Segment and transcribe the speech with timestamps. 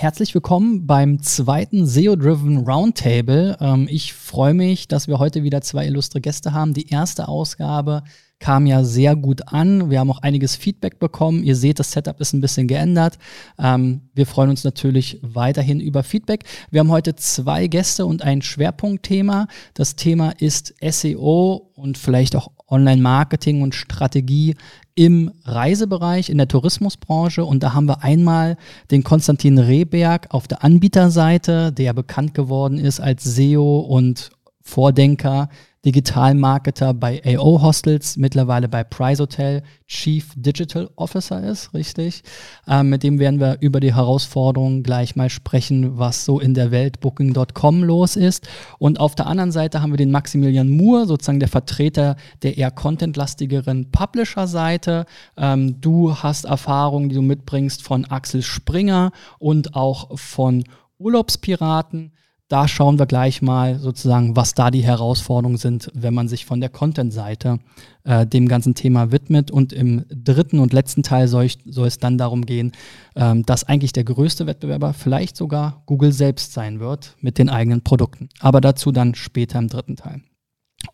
[0.00, 3.56] herzlich willkommen beim zweiten SEO-Driven Roundtable.
[3.60, 6.72] Ähm, ich freue mich, dass wir heute wieder zwei illustre Gäste haben.
[6.72, 8.04] Die erste Ausgabe
[8.38, 9.90] kam ja sehr gut an.
[9.90, 11.42] Wir haben auch einiges Feedback bekommen.
[11.42, 13.18] Ihr seht, das Setup ist ein bisschen geändert.
[13.58, 16.44] Ähm, wir freuen uns natürlich weiterhin über Feedback.
[16.70, 19.48] Wir haben heute zwei Gäste und ein Schwerpunktthema.
[19.74, 24.56] Das Thema ist SEO und vielleicht auch Online-Marketing und Strategie
[24.94, 27.44] im Reisebereich, in der Tourismusbranche.
[27.44, 28.56] Und da haben wir einmal
[28.90, 34.30] den Konstantin Rehberg auf der Anbieterseite, der bekannt geworden ist als SEO und
[34.60, 35.48] Vordenker
[35.84, 42.24] Digitalmarketer bei AO Hostels, mittlerweile bei Price Hotel Chief Digital Officer ist, richtig.
[42.66, 46.72] Ähm, mit dem werden wir über die Herausforderungen gleich mal sprechen, was so in der
[46.72, 48.48] Welt Booking.com los ist.
[48.78, 52.72] Und auf der anderen Seite haben wir den Maximilian Moore, sozusagen der Vertreter der eher
[52.72, 55.06] contentlastigeren Publisher-Seite.
[55.36, 60.64] Ähm, du hast Erfahrungen, die du mitbringst von Axel Springer und auch von
[60.98, 62.12] Urlaubspiraten
[62.48, 66.60] da schauen wir gleich mal sozusagen, was da die Herausforderungen sind, wenn man sich von
[66.60, 67.58] der Content-Seite
[68.04, 69.50] äh, dem ganzen Thema widmet.
[69.50, 72.72] Und im dritten und letzten Teil soll, ich, soll es dann darum gehen,
[73.16, 77.82] ähm, dass eigentlich der größte Wettbewerber vielleicht sogar Google selbst sein wird mit den eigenen
[77.82, 78.30] Produkten.
[78.40, 80.22] Aber dazu dann später im dritten Teil.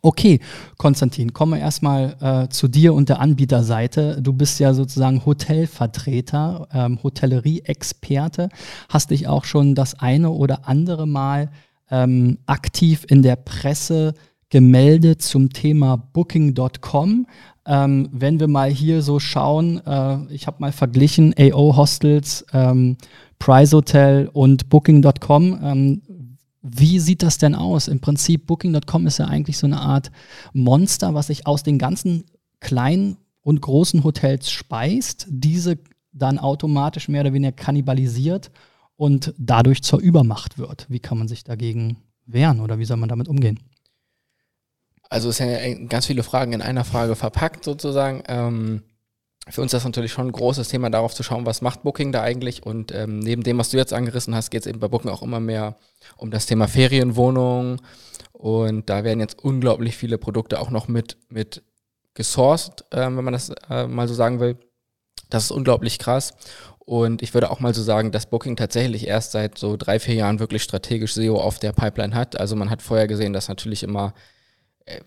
[0.01, 0.41] Okay,
[0.77, 4.21] Konstantin, kommen wir erstmal äh, zu dir und der Anbieterseite.
[4.21, 8.49] Du bist ja sozusagen Hotelvertreter, ähm, Hotellerie-Experte,
[8.89, 11.51] hast dich auch schon das eine oder andere Mal
[11.91, 14.15] ähm, aktiv in der Presse
[14.49, 17.27] gemeldet zum Thema Booking.com.
[17.67, 22.97] Ähm, wenn wir mal hier so schauen, äh, ich habe mal verglichen AO Hostels, ähm,
[23.39, 25.61] Price Hotel und Booking.com.
[25.63, 26.03] Ähm,
[26.67, 27.89] wie sieht das denn aus?
[27.89, 30.11] Im Prinzip, Booking.com ist ja eigentlich so eine Art
[30.55, 32.25] Monster, was sich aus den ganzen
[32.61, 35.79] kleinen und großen Hotels speist, diese
[36.13, 38.51] dann automatisch mehr oder weniger kannibalisiert
[38.97, 40.87] und dadurch zur Übermacht wird.
[40.89, 43.61] Wie kann man sich dagegen wehren oder wie soll man damit umgehen?
[45.11, 48.23] Also es sind ja ganz viele Fragen in einer Frage verpackt sozusagen.
[48.27, 48.83] Ähm
[49.51, 52.13] für uns ist das natürlich schon ein großes Thema, darauf zu schauen, was macht Booking
[52.13, 52.65] da eigentlich.
[52.65, 55.23] Und ähm, neben dem, was du jetzt angerissen hast, geht es eben bei Booking auch
[55.23, 55.77] immer mehr
[56.17, 57.81] um das Thema Ferienwohnungen.
[58.33, 61.63] Und da werden jetzt unglaublich viele Produkte auch noch mit, mit
[62.15, 64.57] gesourced, äh, wenn man das äh, mal so sagen will.
[65.29, 66.33] Das ist unglaublich krass.
[66.79, 70.15] Und ich würde auch mal so sagen, dass Booking tatsächlich erst seit so drei, vier
[70.15, 72.39] Jahren wirklich strategisch SEO auf der Pipeline hat.
[72.39, 74.15] Also man hat vorher gesehen, dass natürlich immer
[74.85, 75.01] äh,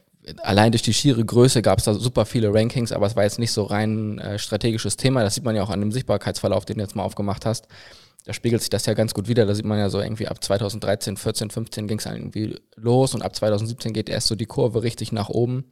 [0.43, 3.39] allein durch die schiere Größe gab es da super viele Rankings, aber es war jetzt
[3.39, 5.23] nicht so rein äh, strategisches Thema.
[5.23, 7.67] Das sieht man ja auch an dem Sichtbarkeitsverlauf, den du jetzt mal aufgemacht hast.
[8.25, 9.45] Da spiegelt sich das ja ganz gut wieder.
[9.45, 13.21] Da sieht man ja so irgendwie ab 2013, 14, 15 ging es irgendwie los und
[13.21, 15.71] ab 2017 geht erst so die Kurve richtig nach oben.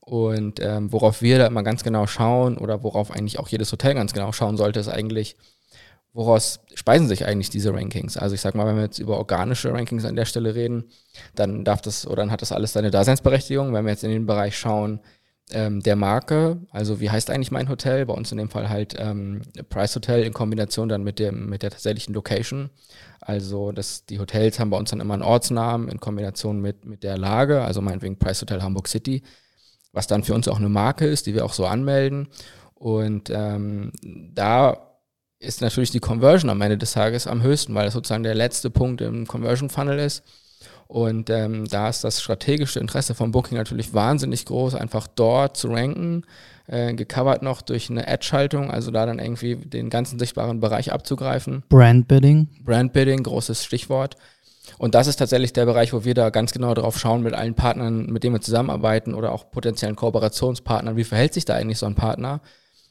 [0.00, 3.94] Und ähm, worauf wir da immer ganz genau schauen oder worauf eigentlich auch jedes Hotel
[3.94, 5.36] ganz genau schauen sollte, ist eigentlich,
[6.18, 8.16] woraus speisen sich eigentlich diese Rankings?
[8.16, 10.86] Also ich sag mal, wenn wir jetzt über organische Rankings an der Stelle reden,
[11.36, 13.72] dann darf das oder dann hat das alles seine Daseinsberechtigung.
[13.72, 14.98] Wenn wir jetzt in den Bereich schauen,
[15.52, 18.04] ähm, der Marke, also wie heißt eigentlich mein Hotel?
[18.04, 21.62] Bei uns in dem Fall halt ähm, Price Hotel in Kombination dann mit dem mit
[21.62, 22.70] der tatsächlichen Location.
[23.20, 27.04] Also das, die Hotels haben bei uns dann immer einen Ortsnamen in Kombination mit, mit
[27.04, 29.22] der Lage, also meinetwegen Price Hotel Hamburg City,
[29.92, 32.26] was dann für uns auch eine Marke ist, die wir auch so anmelden.
[32.74, 34.87] Und ähm, da
[35.40, 38.70] ist natürlich die Conversion am Ende des Tages am höchsten, weil das sozusagen der letzte
[38.70, 40.22] Punkt im Conversion Funnel ist.
[40.88, 45.68] Und ähm, da ist das strategische Interesse von Booking natürlich wahnsinnig groß, einfach dort zu
[45.68, 46.24] ranken,
[46.66, 51.62] äh, gecovert noch durch eine Ad-Schaltung, also da dann irgendwie den ganzen sichtbaren Bereich abzugreifen.
[51.68, 52.48] Brandbidding.
[52.64, 54.16] Brandbidding, großes Stichwort.
[54.78, 57.54] Und das ist tatsächlich der Bereich, wo wir da ganz genau drauf schauen mit allen
[57.54, 60.96] Partnern, mit denen wir zusammenarbeiten oder auch potenziellen Kooperationspartnern.
[60.96, 62.40] Wie verhält sich da eigentlich so ein Partner?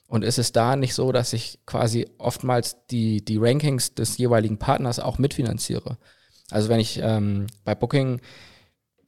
[0.08, 4.58] Und ist es da nicht so, dass ich quasi oftmals die, die Rankings des jeweiligen
[4.58, 5.98] Partners auch mitfinanziere?
[6.50, 8.22] Also wenn ich ähm, bei Booking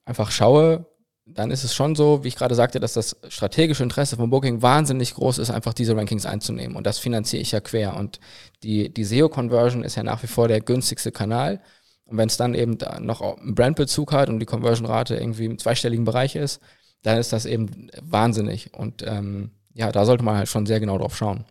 [0.04, 0.86] einfach schaue,
[1.26, 4.62] dann ist es schon so, wie ich gerade sagte, dass das strategische Interesse von Booking
[4.62, 6.76] wahnsinnig groß ist, einfach diese Rankings einzunehmen.
[6.76, 7.96] Und das finanziere ich ja quer.
[7.96, 8.20] Und
[8.64, 11.62] die, die SEO-Conversion ist ja nach wie vor der günstigste Kanal.
[12.06, 15.60] Und wenn es dann eben da noch einen Brandbezug hat und die Conversion-Rate irgendwie im
[15.60, 16.60] zweistelligen Bereich ist,
[17.04, 18.74] dann ist das eben wahnsinnig.
[18.74, 21.46] Und ähm, ja, da sollte man halt schon sehr genau drauf schauen.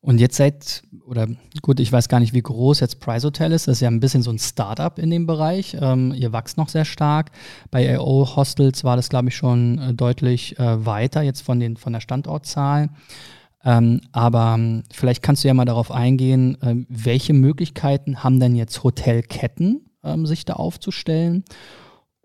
[0.00, 1.26] Und jetzt seid, oder
[1.62, 3.66] gut, ich weiß gar nicht, wie groß jetzt Price Hotel ist.
[3.66, 5.76] Das ist ja ein bisschen so ein Startup in dem Bereich.
[5.80, 7.30] Ähm, ihr wächst noch sehr stark.
[7.70, 11.76] Bei AO Hostels war das, glaube ich, schon äh, deutlich äh, weiter jetzt von, den,
[11.76, 12.88] von der Standortzahl.
[13.64, 18.54] Ähm, aber ähm, vielleicht kannst du ja mal darauf eingehen, äh, welche Möglichkeiten haben denn
[18.54, 21.44] jetzt Hotelketten, ähm, sich da aufzustellen?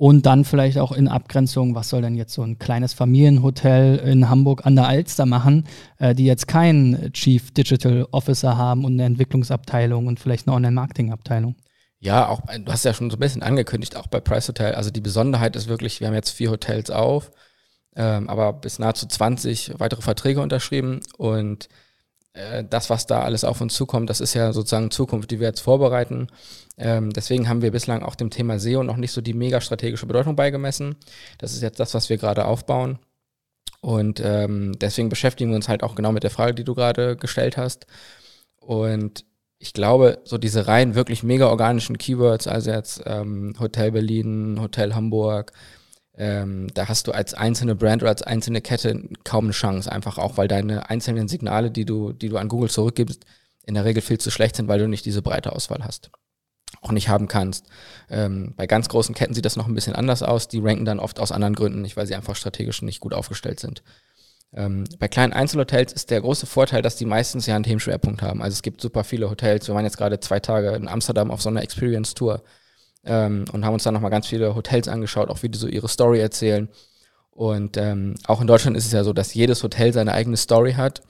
[0.01, 4.31] Und dann vielleicht auch in Abgrenzung, was soll denn jetzt so ein kleines Familienhotel in
[4.31, 5.67] Hamburg an der Alster machen,
[5.99, 11.55] äh, die jetzt keinen Chief Digital Officer haben und eine Entwicklungsabteilung und vielleicht eine Online-Marketing-Abteilung.
[11.99, 14.73] Ja, auch, du hast ja schon so ein bisschen angekündigt, auch bei Price Hotel.
[14.73, 17.29] Also die Besonderheit ist wirklich, wir haben jetzt vier Hotels auf,
[17.95, 21.69] ähm, aber bis nahezu 20 weitere Verträge unterschrieben und
[22.33, 25.59] das, was da alles auf uns zukommt, das ist ja sozusagen Zukunft, die wir jetzt
[25.59, 26.27] vorbereiten.
[26.77, 30.05] Ähm, deswegen haben wir bislang auch dem Thema SEO noch nicht so die mega strategische
[30.05, 30.95] Bedeutung beigemessen.
[31.37, 32.99] Das ist jetzt das, was wir gerade aufbauen.
[33.81, 37.17] Und ähm, deswegen beschäftigen wir uns halt auch genau mit der Frage, die du gerade
[37.17, 37.87] gestellt hast.
[38.59, 39.25] Und
[39.59, 44.95] ich glaube, so diese rein wirklich mega organischen Keywords, also jetzt ähm, Hotel Berlin, Hotel
[44.95, 45.51] Hamburg,
[46.21, 50.19] ähm, da hast du als einzelne Brand oder als einzelne Kette kaum eine Chance, einfach
[50.19, 53.25] auch, weil deine einzelnen Signale, die du, die du an Google zurückgibst,
[53.65, 56.11] in der Regel viel zu schlecht sind, weil du nicht diese breite Auswahl hast.
[56.81, 57.65] Auch nicht haben kannst.
[58.07, 60.47] Ähm, bei ganz großen Ketten sieht das noch ein bisschen anders aus.
[60.47, 63.59] Die ranken dann oft aus anderen Gründen nicht, weil sie einfach strategisch nicht gut aufgestellt
[63.59, 63.81] sind.
[64.53, 68.43] Ähm, bei kleinen Einzelhotels ist der große Vorteil, dass die meistens ja einen Themenschwerpunkt haben.
[68.43, 69.67] Also es gibt super viele Hotels.
[69.67, 72.43] Wir waren jetzt gerade zwei Tage in Amsterdam auf so einer Experience-Tour
[73.05, 75.87] ähm, und haben uns dann nochmal ganz viele Hotels angeschaut, auch wie die so ihre
[75.87, 76.69] Story erzählen.
[77.31, 80.73] Und ähm, auch in Deutschland ist es ja so, dass jedes Hotel seine eigene Story
[80.73, 81.01] hat,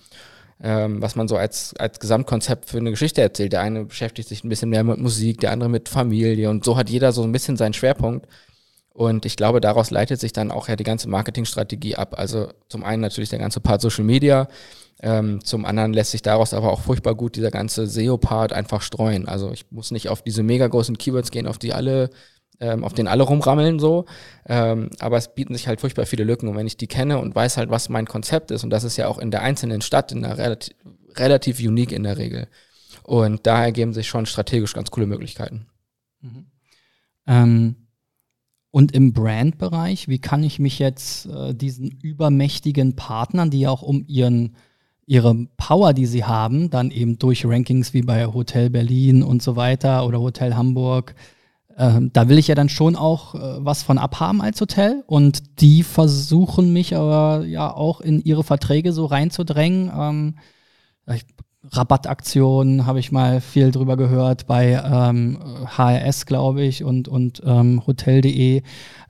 [0.63, 3.53] ähm, was man so als, als Gesamtkonzept für eine Geschichte erzählt.
[3.53, 6.77] Der eine beschäftigt sich ein bisschen mehr mit Musik, der andere mit Familie und so
[6.77, 8.27] hat jeder so ein bisschen seinen Schwerpunkt.
[8.93, 12.15] Und ich glaube, daraus leitet sich dann auch ja die ganze Marketingstrategie ab.
[12.17, 14.47] Also zum einen natürlich der ganze Part Social Media,
[15.03, 19.27] ähm, zum anderen lässt sich daraus aber auch furchtbar gut dieser ganze SEO-Part einfach streuen.
[19.27, 22.11] Also ich muss nicht auf diese mega großen Keywords gehen, auf die alle,
[22.59, 24.05] ähm, auf denen alle rumrammeln so.
[24.45, 26.47] Ähm, aber es bieten sich halt furchtbar viele Lücken.
[26.47, 28.97] Und wenn ich die kenne und weiß halt, was mein Konzept ist, und das ist
[28.97, 30.75] ja auch in der einzelnen Stadt in der relativ,
[31.15, 32.47] relativ unique in der Regel.
[33.01, 35.65] Und da ergeben sich schon strategisch ganz coole Möglichkeiten.
[37.25, 37.77] Mhm.
[38.71, 44.05] Und im Brand-Bereich, wie kann ich mich jetzt äh, diesen übermächtigen Partnern, die auch um
[44.07, 44.55] ihren
[45.05, 49.57] ihre Power, die sie haben, dann eben durch Rankings wie bei Hotel Berlin und so
[49.57, 51.15] weiter oder Hotel Hamburg,
[51.75, 55.59] äh, da will ich ja dann schon auch äh, was von abhaben als Hotel und
[55.61, 59.91] die versuchen mich aber ja auch in ihre Verträge so reinzudrängen.
[59.93, 60.35] Ähm,
[61.69, 65.37] Rabattaktionen habe ich mal viel drüber gehört bei ähm,
[65.77, 68.63] HRS, glaube ich, und, und ähm, Hotel.de.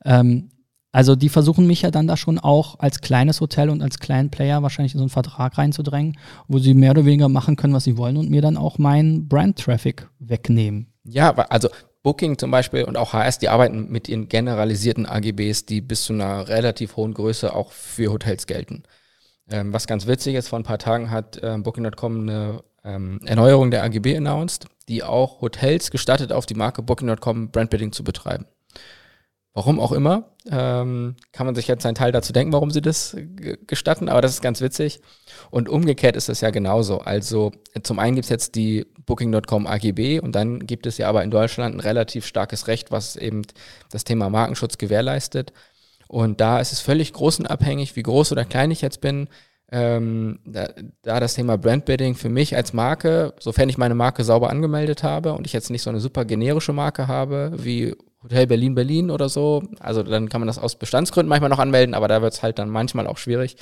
[0.04, 0.50] Ähm,
[0.92, 4.30] also die versuchen mich ja dann da schon auch als kleines Hotel und als kleinen
[4.30, 6.18] Player wahrscheinlich in so einen Vertrag reinzudrängen,
[6.50, 9.30] wo sie mehr oder weniger machen können, was sie wollen und mir dann auch meinen
[9.30, 10.88] Brand-Traffic wegnehmen.
[11.06, 11.70] Ja, also
[12.04, 16.14] Booking zum Beispiel und auch HS, die arbeiten mit ihren generalisierten AGBs, die bis zu
[16.14, 18.84] einer relativ hohen Größe auch für Hotels gelten.
[19.52, 23.70] Ähm, was ganz witzig ist, vor ein paar Tagen hat ähm, Booking.com eine ähm, Erneuerung
[23.70, 28.46] der AGB announced, die auch Hotels gestattet, auf die Marke Booking.com Brandbidding zu betreiben.
[29.54, 33.18] Warum auch immer, ähm, kann man sich jetzt einen Teil dazu denken, warum sie das
[33.68, 35.02] gestatten, aber das ist ganz witzig.
[35.50, 37.00] Und umgekehrt ist es ja genauso.
[37.00, 37.52] Also
[37.84, 41.32] zum einen gibt es jetzt die Booking.com AGB und dann gibt es ja aber in
[41.32, 43.42] Deutschland ein relativ starkes Recht, was eben
[43.90, 45.52] das Thema Markenschutz gewährleistet.
[46.12, 49.30] Und da ist es völlig größenabhängig, wie groß oder klein ich jetzt bin.
[49.72, 50.68] Ähm, da,
[51.04, 55.32] da, das Thema Brandbidding für mich als Marke, sofern ich meine Marke sauber angemeldet habe
[55.32, 59.30] und ich jetzt nicht so eine super generische Marke habe, wie Hotel Berlin Berlin oder
[59.30, 59.64] so.
[59.80, 62.60] Also dann kann man das aus Bestandsgründen manchmal noch anmelden, aber da wird es halt
[62.60, 63.56] dann manchmal auch schwierig.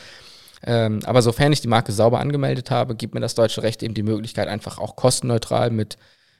[0.64, 3.94] Ähm, aber sofern ich die Marke sauber angemeldet habe, gibt mir das deutsche Recht eben
[3.94, 5.98] die Möglichkeit, einfach auch kostenneutral mit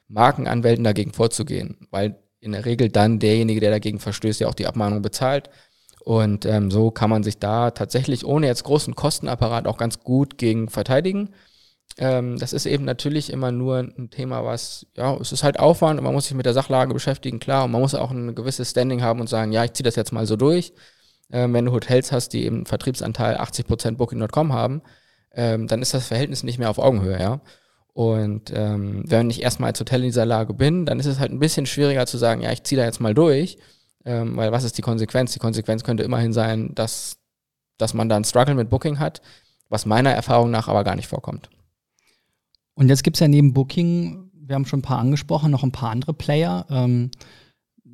[0.08, 4.66] Markenanwälten dagegen vorzugehen, weil in der Regel dann derjenige, der dagegen verstößt, ja auch die
[4.66, 5.52] Abmahnung bezahlt.
[6.10, 10.40] Und ähm, so kann man sich da tatsächlich ohne jetzt großen Kostenapparat auch ganz gut
[10.40, 11.36] gegen verteidigen.
[12.00, 16.00] Ähm, das ist eben natürlich immer nur ein Thema, was, ja, es ist halt Aufwand
[16.00, 18.72] und man muss sich mit der Sachlage beschäftigen, klar, und man muss auch ein gewisses
[18.72, 20.74] Standing haben und sagen, ja, ich ziehe das jetzt mal so durch.
[21.32, 24.82] Ähm, wenn du Hotels hast, die eben Vertriebsanteil 80% Booking.com haben,
[25.32, 27.42] ähm, dann ist das Verhältnis nicht mehr auf Augenhöhe, ja.
[27.94, 31.32] Und ähm, wenn ich erstmal als Hotel in dieser Lage bin, dann ist es halt
[31.32, 33.60] ein bisschen schwieriger zu sagen, ja, ich ziehe da jetzt mal durch,
[34.10, 35.34] ähm, weil was ist die Konsequenz?
[35.34, 37.18] Die Konsequenz könnte immerhin sein, dass,
[37.78, 39.22] dass man da einen Struggle mit Booking hat,
[39.70, 41.50] was meiner Erfahrung nach aber gar nicht vorkommt.
[42.74, 45.72] Und jetzt gibt es ja neben Booking, wir haben schon ein paar angesprochen, noch ein
[45.72, 46.66] paar andere Player.
[46.72, 47.12] Ähm,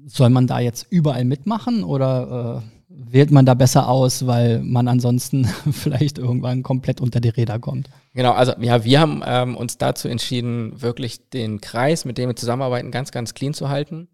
[0.05, 4.87] soll man da jetzt überall mitmachen oder äh, wählt man da besser aus, weil man
[4.87, 7.89] ansonsten vielleicht irgendwann komplett unter die Räder kommt?
[8.13, 12.35] Genau, also ja, wir haben ähm, uns dazu entschieden, wirklich den Kreis, mit dem wir
[12.37, 14.07] zusammenarbeiten, ganz, ganz clean zu halten.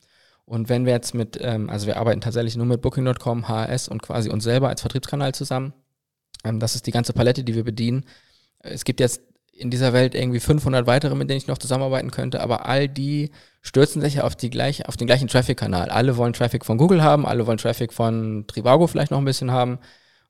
[0.51, 4.01] Und wenn wir jetzt mit, ähm, also wir arbeiten tatsächlich nur mit Booking.com, HRS und
[4.01, 5.71] quasi uns selber als Vertriebskanal zusammen.
[6.43, 8.03] Ähm, das ist die ganze Palette, die wir bedienen.
[8.59, 9.21] Es gibt jetzt
[9.53, 13.31] in dieser Welt irgendwie 500 weitere, mit denen ich noch zusammenarbeiten könnte, aber all die
[13.61, 15.87] stürzen sich auf, die gleiche, auf den gleichen Traffic-Kanal.
[15.87, 19.51] Alle wollen Traffic von Google haben, alle wollen Traffic von Trivago vielleicht noch ein bisschen
[19.51, 19.79] haben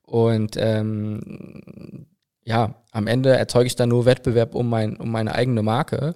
[0.02, 2.06] und ähm,
[2.44, 6.14] ja, am Ende erzeuge ich dann nur Wettbewerb um, mein, um meine eigene Marke.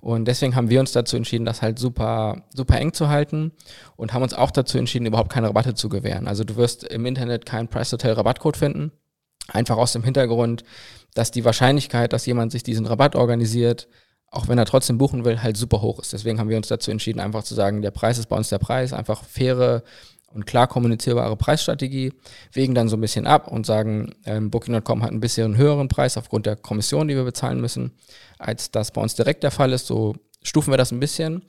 [0.00, 3.52] Und deswegen haben wir uns dazu entschieden, das halt super, super eng zu halten
[3.96, 6.28] und haben uns auch dazu entschieden, überhaupt keine Rabatte zu gewähren.
[6.28, 8.92] Also du wirst im Internet keinen Price Hotel Rabattcode finden.
[9.48, 10.62] Einfach aus dem Hintergrund,
[11.14, 13.88] dass die Wahrscheinlichkeit, dass jemand sich diesen Rabatt organisiert,
[14.30, 16.12] auch wenn er trotzdem buchen will, halt super hoch ist.
[16.12, 18.58] Deswegen haben wir uns dazu entschieden, einfach zu sagen, der Preis ist bei uns der
[18.58, 19.82] Preis, einfach faire
[20.34, 22.12] und klar kommunizierbare Preisstrategie,
[22.52, 25.88] wägen dann so ein bisschen ab und sagen, ähm, Booking.com hat ein bisschen einen höheren
[25.88, 27.92] Preis aufgrund der Kommission, die wir bezahlen müssen,
[28.38, 29.86] als das bei uns direkt der Fall ist.
[29.86, 31.42] So stufen wir das ein bisschen.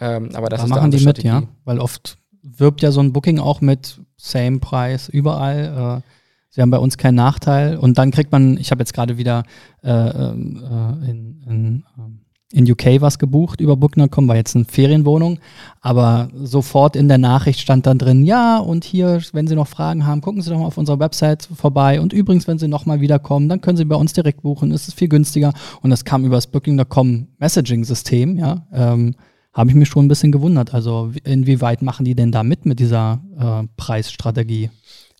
[0.00, 1.28] Ähm, aber das da ist machen die Strategie.
[1.28, 6.02] mit, ja, weil oft wirbt ja so ein Booking auch mit Same Preis überall.
[6.02, 6.08] Äh,
[6.50, 9.44] sie haben bei uns keinen Nachteil und dann kriegt man, ich habe jetzt gerade wieder
[9.82, 14.64] äh, ähm, äh, in, in ähm, in UK was gebucht über Booking.com, war jetzt eine
[14.64, 15.38] Ferienwohnung,
[15.82, 20.06] aber sofort in der Nachricht stand dann drin, ja, und hier, wenn Sie noch Fragen
[20.06, 23.50] haben, gucken Sie doch mal auf unserer Website vorbei und übrigens, wenn Sie nochmal wiederkommen,
[23.50, 25.52] dann können Sie bei uns direkt buchen, es ist viel günstiger
[25.82, 29.14] und das kam über das Booking.com Messaging-System, ja, ähm,
[29.52, 32.80] habe ich mich schon ein bisschen gewundert, also inwieweit machen die denn da mit mit
[32.80, 34.70] dieser äh, Preisstrategie?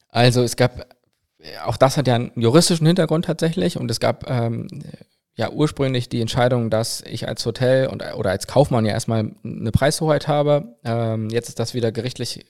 [0.08, 0.86] Also es gab,
[1.66, 4.68] auch das hat ja einen juristischen Hintergrund tatsächlich und es gab ähm,
[5.38, 9.70] ja ursprünglich die Entscheidung, dass ich als Hotel und oder als Kaufmann ja erstmal eine
[9.70, 10.76] Preishoheit habe.
[10.84, 12.44] Ähm, jetzt ist das wieder gerichtlich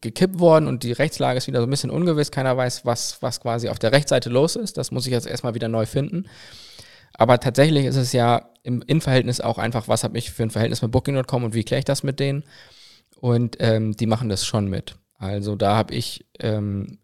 [0.00, 2.30] gekippt worden und die Rechtslage ist wieder so ein bisschen ungewiss.
[2.30, 4.78] Keiner weiß, was, was quasi auf der Rechtsseite los ist.
[4.78, 6.28] Das muss ich jetzt erstmal wieder neu finden.
[7.12, 10.80] Aber tatsächlich ist es ja im Innenverhältnis auch einfach, was habe ich für ein Verhältnis
[10.80, 12.44] mit Booking.com und wie kläre ich das mit denen?
[13.18, 14.94] Und ähm, die machen das schon mit.
[15.18, 16.98] Also da habe ich ähm,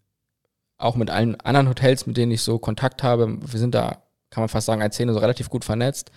[0.79, 4.04] auch mit allen anderen Hotels, mit denen ich so Kontakt habe, wir sind da
[4.35, 6.11] kann man fast sagen, als Szene so relativ gut vernetzt.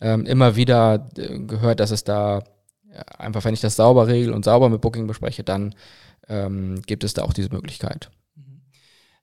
[0.00, 2.42] Ähm, immer wieder äh, gehört, dass es da
[2.92, 5.74] ja, einfach, wenn ich das sauber regel und sauber mit Booking bespreche, dann
[6.28, 8.10] ähm, gibt es da auch diese Möglichkeit.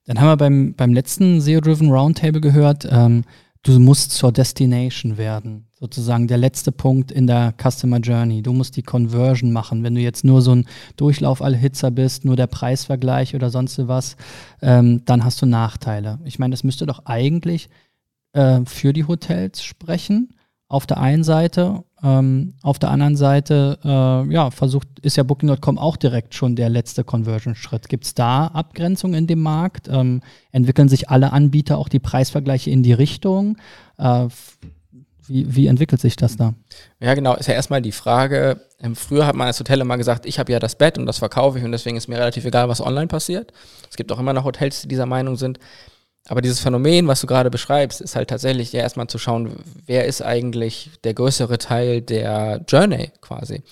[0.06, 3.24] Dann haben wir beim, beim letzten SEO-Driven Roundtable gehört, ähm,
[3.62, 5.66] du musst zur Destination werden.
[5.78, 8.42] Sozusagen der letzte Punkt in der Customer Journey.
[8.42, 9.82] Du musst die Conversion machen.
[9.82, 10.66] Wenn du jetzt nur so ein
[10.96, 14.16] Durchlauf-Allhitzer bist, nur der Preisvergleich oder sonst was,
[14.62, 16.18] ähm, dann hast du Nachteile.
[16.24, 17.68] Ich meine, das müsste doch eigentlich
[18.32, 20.34] äh, für die Hotels sprechen.
[20.68, 25.78] Auf der einen Seite, ähm, auf der anderen Seite, äh, ja, versucht, ist ja Booking.com
[25.78, 27.88] auch direkt schon der letzte Conversion-Schritt.
[27.88, 29.88] Gibt es da Abgrenzungen in dem Markt?
[29.88, 30.22] Ähm,
[30.52, 33.56] entwickeln sich alle Anbieter auch die Preisvergleiche in die Richtung?
[33.98, 34.28] Äh,
[35.26, 36.54] wie, wie, entwickelt sich das da?
[36.98, 40.26] Ja, genau, ist ja erstmal die Frage, ähm, früher hat man als Hotel immer gesagt,
[40.26, 42.68] ich habe ja das Bett und das verkaufe ich und deswegen ist mir relativ egal,
[42.68, 43.52] was online passiert.
[43.88, 45.58] Es gibt auch immer noch Hotels, die dieser Meinung sind.
[46.28, 50.04] Aber dieses Phänomen, was du gerade beschreibst, ist halt tatsächlich ja erstmal zu schauen, wer
[50.04, 53.62] ist eigentlich der größere Teil der Journey quasi.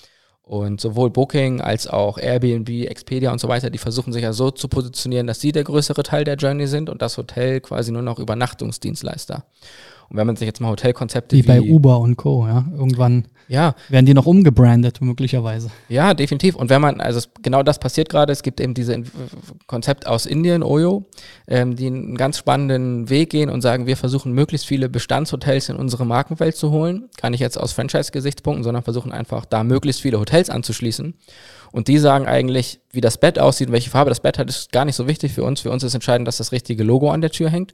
[0.41, 4.49] Und sowohl Booking als auch Airbnb, Expedia und so weiter, die versuchen sich ja so
[4.49, 8.01] zu positionieren, dass sie der größere Teil der Journey sind und das Hotel quasi nur
[8.01, 9.45] noch Übernachtungsdienstleister.
[10.09, 12.47] Und wenn man sich jetzt mal Hotelkonzepte wie, wie bei Uber und Co.
[12.47, 13.75] Ja, irgendwann ja.
[13.89, 15.69] werden die noch umgebrandet möglicherweise.
[15.87, 16.55] Ja, definitiv.
[16.55, 18.31] Und wenn man, also genau das passiert gerade.
[18.33, 19.03] Es gibt eben diese
[19.67, 21.05] Konzept aus Indien, Oyo,
[21.47, 25.75] ähm, die einen ganz spannenden Weg gehen und sagen, wir versuchen möglichst viele Bestandshotels in
[25.75, 27.09] unsere Markenwelt zu holen.
[27.21, 31.13] Gar nicht jetzt aus Franchise-Gesichtspunkten, sondern versuchen einfach da möglichst viele Hotels anzuschließen.
[31.71, 34.85] Und die sagen eigentlich, wie das Bett aussieht, welche Farbe das Bett hat, ist gar
[34.85, 35.61] nicht so wichtig für uns.
[35.61, 37.73] Für uns ist entscheidend, dass das richtige Logo an der Tür hängt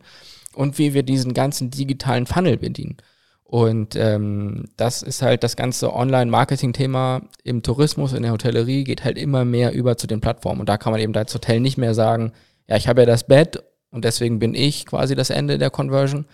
[0.56, 2.98] und wie wir diesen ganzen digitalen Funnel bedienen.
[3.44, 9.18] Und ähm, das ist halt das ganze Online-Marketing-Thema im Tourismus, in der Hotellerie, geht halt
[9.18, 10.62] immer mehr über zu den Plattformen.
[10.62, 12.32] Und da kann man eben als Hotel nicht mehr sagen,
[12.68, 16.26] ja, ich habe ja das Bett und deswegen bin ich quasi das Ende der Conversion.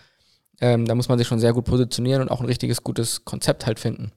[0.62, 3.66] Ähm, da muss man sich schon sehr gut positionieren und auch ein richtiges, gutes Konzept
[3.66, 4.12] halt finden.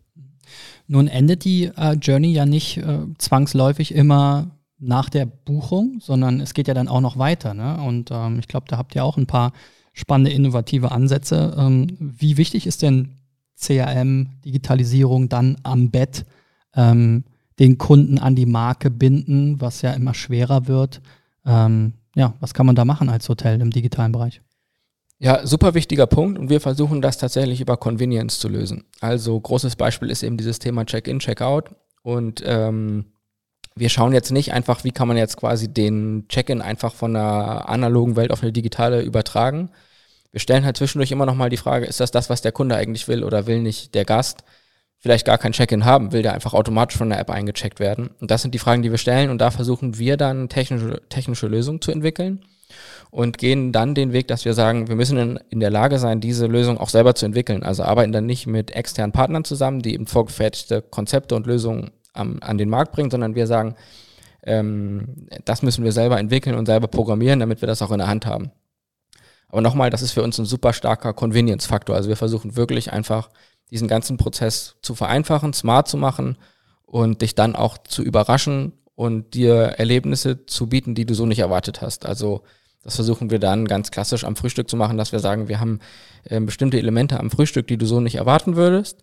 [0.87, 6.55] Nun endet die äh, Journey ja nicht äh, zwangsläufig immer nach der Buchung, sondern es
[6.55, 7.55] geht ja dann auch noch weiter.
[7.55, 7.83] Ne?
[7.83, 9.53] Und ähm, ich glaube, da habt ihr auch ein paar
[9.95, 11.55] spannende, innovative Ansätze.
[11.57, 13.17] Ähm, wie wichtig ist denn
[13.57, 16.27] CRM, Digitalisierung dann am Bett,
[16.75, 17.25] ähm,
[17.59, 21.01] den Kunden an die Marke binden, was ja immer schwerer wird?
[21.47, 24.43] Ähm, ja, was kann man da machen als Hotel im digitalen Bereich?
[25.21, 28.85] Ja, super wichtiger Punkt und wir versuchen das tatsächlich über Convenience zu lösen.
[29.01, 31.71] Also großes Beispiel ist eben dieses Thema Check-in, Check-out
[32.03, 33.07] und ähm,
[33.77, 37.69] wir schauen jetzt nicht einfach, wie kann man jetzt quasi den Check-in einfach von einer
[37.69, 39.71] analogen Welt auf eine digitale übertragen.
[40.31, 42.77] Wir stellen halt zwischendurch immer noch mal die Frage, ist das das, was der Kunde
[42.77, 44.45] eigentlich will oder will nicht der Gast
[44.99, 48.11] vielleicht gar kein Check-in haben, will der einfach automatisch von der App eingecheckt werden?
[48.21, 51.47] Und das sind die Fragen, die wir stellen und da versuchen wir dann technische, technische
[51.47, 52.45] Lösungen zu entwickeln.
[53.11, 56.21] und gehen dann den Weg, dass wir sagen, wir müssen in, in der Lage sein,
[56.21, 57.63] diese Lösung auch selber zu entwickeln.
[57.63, 62.39] Also arbeiten dann nicht mit externen Partnern zusammen, die eben vorgefertigte Konzepte und Lösungen am,
[62.41, 63.75] an den Markt bringen, sondern wir sagen,
[64.43, 68.09] ähm, das müssen wir selber entwickeln und selber programmieren, damit wir das auch in der
[68.09, 68.51] Hand haben.
[69.49, 71.95] Aber nochmal, das ist für uns ein super starker Convenience-Faktor.
[71.95, 73.31] Also wir versuchen wirklich einfach
[73.71, 76.39] diesen ganzen Prozess zu vereinfachen, smart zu machen
[76.87, 81.39] und dich dann auch zu überraschen und dir Erlebnisse zu bieten, die du so nicht
[81.39, 82.07] erwartet hast.
[82.07, 82.43] Also
[82.83, 85.81] das versuchen wir dann ganz klassisch am Frühstück zu machen, dass wir sagen, wir haben
[86.25, 89.03] äh, bestimmte Elemente am Frühstück, die du so nicht erwarten würdest.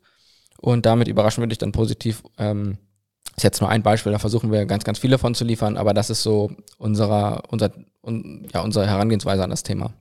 [0.60, 2.24] Und damit überraschen wir dich dann positiv.
[2.38, 2.78] Ähm,
[3.36, 5.94] ist jetzt nur ein Beispiel, da versuchen wir ganz, ganz viele von zu liefern, aber
[5.94, 7.72] das ist so unserer, unser,
[8.04, 9.92] un, ja, unsere Herangehensweise an das Thema.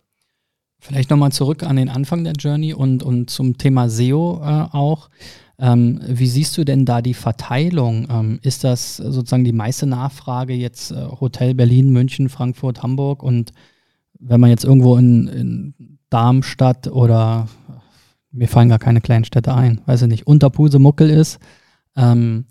[0.80, 5.10] Vielleicht nochmal zurück an den Anfang der Journey und, und zum Thema SEO äh, auch.
[5.58, 8.08] Ähm, wie siehst du denn da die Verteilung?
[8.10, 13.22] Ähm, ist das sozusagen die meiste Nachfrage jetzt äh, Hotel Berlin, München, Frankfurt, Hamburg?
[13.22, 13.52] Und
[14.18, 17.46] wenn man jetzt irgendwo in, in Darmstadt oder
[18.32, 21.38] mir fallen gar keine kleinen Städte ein, weiß ich nicht, Unterpusemuckel ist,
[21.94, 22.46] ähm,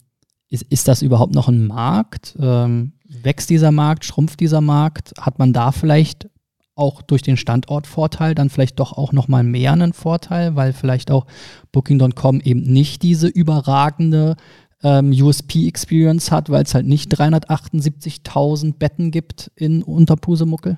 [0.49, 2.35] ist, ist das überhaupt noch ein Markt?
[2.39, 5.13] Ähm, wächst dieser Markt, schrumpft dieser Markt?
[5.19, 6.29] Hat man da vielleicht
[6.75, 11.27] auch durch den Standortvorteil dann vielleicht doch auch nochmal mehr einen Vorteil, weil vielleicht auch
[11.71, 14.37] Booking.com eben nicht diese überragende
[14.81, 20.77] ähm, USP-Experience hat, weil es halt nicht 378.000 Betten gibt in Unterpusemuckel?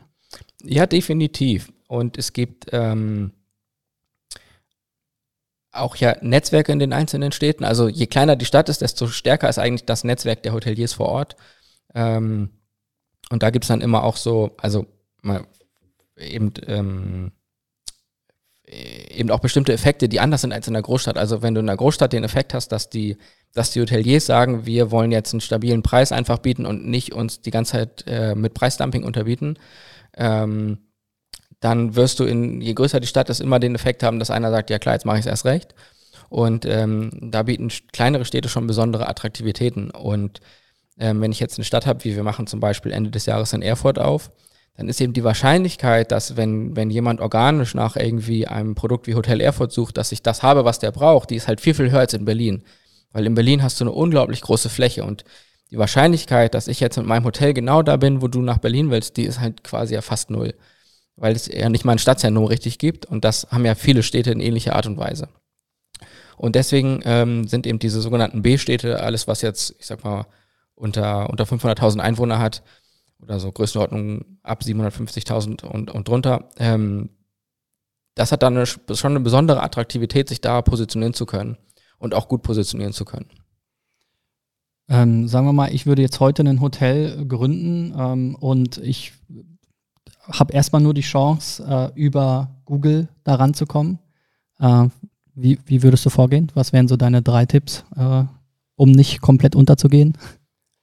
[0.64, 1.72] Ja, definitiv.
[1.88, 3.32] Und es gibt ähm,
[5.72, 7.64] auch ja Netzwerke in den einzelnen Städten.
[7.64, 11.08] Also je kleiner die Stadt ist, desto stärker ist eigentlich das Netzwerk der Hoteliers vor
[11.08, 11.36] Ort.
[11.94, 12.50] Ähm,
[13.30, 14.86] und da gibt es dann immer auch so, also
[15.22, 15.46] mal
[16.18, 17.32] eben, ähm,
[18.66, 21.18] eben auch bestimmte Effekte, die anders sind als in der Großstadt.
[21.18, 23.18] Also wenn du in der Großstadt den Effekt hast, dass die,
[23.54, 27.42] dass die Hoteliers sagen, wir wollen jetzt einen stabilen Preis einfach bieten und nicht uns
[27.42, 29.58] die ganze Zeit äh, mit Preisdumping unterbieten,
[30.16, 30.80] ähm,
[31.62, 34.52] dann wirst du in, je größer die Stadt ist, immer den Effekt haben, dass einer
[34.52, 35.74] sagt, ja klar, jetzt mache ich es erst recht.
[36.30, 39.92] Und ähm, da bieten kleinere Städte schon besondere Attraktivitäten.
[39.92, 40.40] Und
[40.98, 43.54] ähm, wenn ich jetzt eine Stadt habe, wie wir machen zum Beispiel Ende des Jahres
[43.54, 44.32] in Erfurt auf,
[44.76, 49.16] dann ist eben die Wahrscheinlichkeit, dass wenn, wenn jemand organisch nach irgendwie einem Produkt wie
[49.16, 51.92] Hotel Erfurt sucht, dass ich das habe, was der braucht, die ist halt viel, viel
[51.92, 52.64] höher als in Berlin.
[53.12, 55.26] Weil in Berlin hast du eine unglaublich große Fläche und
[55.70, 58.90] die Wahrscheinlichkeit, dass ich jetzt mit meinem Hotel genau da bin, wo du nach Berlin
[58.90, 60.54] willst, die ist halt quasi ja fast null.
[61.16, 64.32] Weil es ja nicht mal ein Stadtzentrum richtig gibt und das haben ja viele Städte
[64.32, 65.30] in ähnlicher Art und Weise.
[66.38, 70.26] Und deswegen ähm, sind eben diese sogenannten B-Städte, alles was jetzt, ich sag mal,
[70.74, 72.64] unter, unter 500.000 Einwohner hat,
[73.22, 76.50] oder so Größenordnung ab 750.000 und, und drunter.
[76.58, 77.10] Ähm,
[78.16, 81.58] das hat dann eine, schon eine besondere Attraktivität, sich da positionieren zu können
[81.98, 83.30] und auch gut positionieren zu können.
[84.90, 89.14] Ähm, sagen wir mal, ich würde jetzt heute ein Hotel gründen ähm, und ich
[90.32, 94.00] habe erstmal nur die Chance, äh, über Google da ranzukommen.
[94.60, 94.88] Äh,
[95.36, 96.52] wie, wie würdest du vorgehen?
[96.54, 98.24] Was wären so deine drei Tipps, äh,
[98.76, 100.18] um nicht komplett unterzugehen?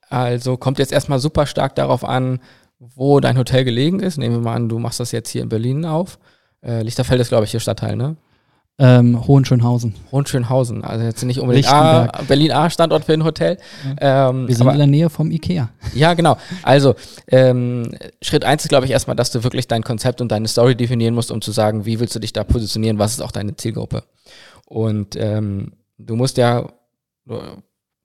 [0.09, 2.41] Also kommt jetzt erstmal super stark darauf an,
[2.79, 4.19] wo dein Hotel gelegen ist.
[4.19, 6.19] Nehmen wir mal an, du machst das jetzt hier in Berlin auf.
[6.63, 8.17] Äh, Lichterfeld ist, glaube ich, hier Stadtteil, ne?
[8.81, 9.95] Ähm, Hohenschönhausen.
[10.13, 13.59] Hohenschönhausen, also jetzt nicht unbedingt A, Berlin A Standort für ein Hotel.
[14.01, 14.31] Ja.
[14.31, 15.71] Ähm, Wir sind aber, in der Nähe vom Ikea.
[15.95, 16.37] Ja, genau.
[16.63, 16.95] Also
[17.27, 17.91] ähm,
[18.23, 21.15] Schritt eins ist, glaube ich, erstmal, dass du wirklich dein Konzept und deine Story definieren
[21.15, 24.05] musst, um zu sagen, wie willst du dich da positionieren, was ist auch deine Zielgruppe.
[24.67, 26.69] Und ähm, du musst ja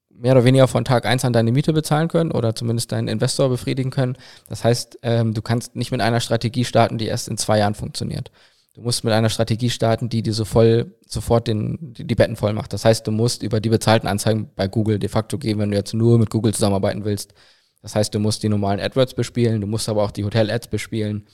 [0.10, 3.50] mehr oder weniger von Tag eins an deine Miete bezahlen können oder zumindest deinen Investor
[3.50, 4.18] befriedigen können.
[4.50, 7.76] Das heißt, ähm, du kannst nicht mit einer Strategie starten, die erst in zwei Jahren
[7.76, 8.32] funktioniert.
[8.74, 12.54] Du musst mit einer Strategie starten, die dir so voll, sofort den, die, Betten voll
[12.54, 12.74] macht.
[12.74, 15.78] Das heißt, du musst über die bezahlten Anzeigen bei Google de facto gehen, wenn du
[15.78, 17.36] jetzt nur mit Google zusammenarbeiten willst.
[17.84, 21.28] Das heißt, du musst die normalen AdWords bespielen, du musst aber auch die Hotel-Ads bespielen.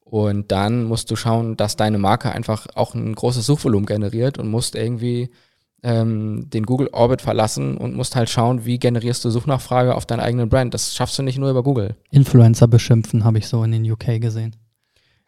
[0.00, 4.48] Und dann musst du schauen, dass deine Marke einfach auch ein großes Suchvolumen generiert und
[4.48, 5.30] musst irgendwie
[5.82, 10.20] ähm, den Google Orbit verlassen und musst halt schauen, wie generierst du Suchnachfrage auf deinen
[10.20, 10.72] eigenen Brand.
[10.72, 11.96] Das schaffst du nicht nur über Google.
[12.10, 14.56] Influencer beschimpfen, habe ich so in den UK gesehen.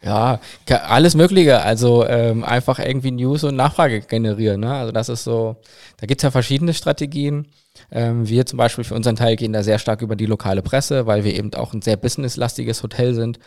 [0.04, 1.62] Ja, alles Mögliche.
[1.62, 4.60] Also ähm, einfach irgendwie News und Nachfrage generieren.
[4.60, 4.74] Ne?
[4.74, 5.56] Also das ist so,
[5.98, 7.46] da gibt es ja verschiedene Strategien.
[7.90, 11.06] Ähm, wir zum Beispiel für unseren Teil gehen da sehr stark über die lokale Presse,
[11.06, 13.38] weil wir eben auch ein sehr businesslastiges Hotel sind.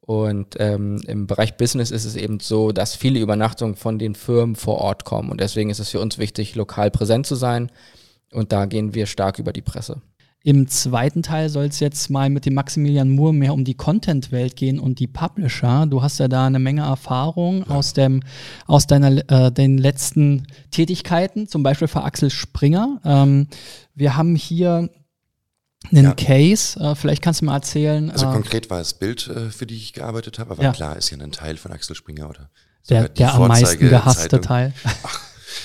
[0.00, 4.56] Und ähm, im Bereich Business ist es eben so, dass viele Übernachtungen von den Firmen
[4.56, 5.30] vor Ort kommen.
[5.30, 7.70] Und deswegen ist es für uns wichtig, lokal präsent zu sein.
[8.32, 10.02] Und da gehen wir stark über die Presse.
[10.44, 14.56] Im zweiten Teil soll es jetzt mal mit dem Maximilian Moore mehr um die Content-Welt
[14.56, 15.86] gehen und die Publisher.
[15.86, 17.74] Du hast ja da eine Menge Erfahrung ja.
[17.74, 18.22] aus, dem,
[18.66, 23.00] aus deiner, äh, den letzten Tätigkeiten, zum Beispiel für Axel Springer.
[23.04, 23.46] Ähm,
[23.94, 24.90] wir haben hier
[25.90, 26.14] einen ja.
[26.14, 26.78] Case.
[26.78, 28.10] Äh, vielleicht kannst du mal erzählen.
[28.10, 30.72] Also äh, konkret war es Bild, äh, für die ich gearbeitet habe, aber ja.
[30.72, 32.50] klar ist ja ein Teil von Axel Springer oder
[32.88, 34.72] der, der am meisten gehasste Teil.
[34.84, 35.20] Ach,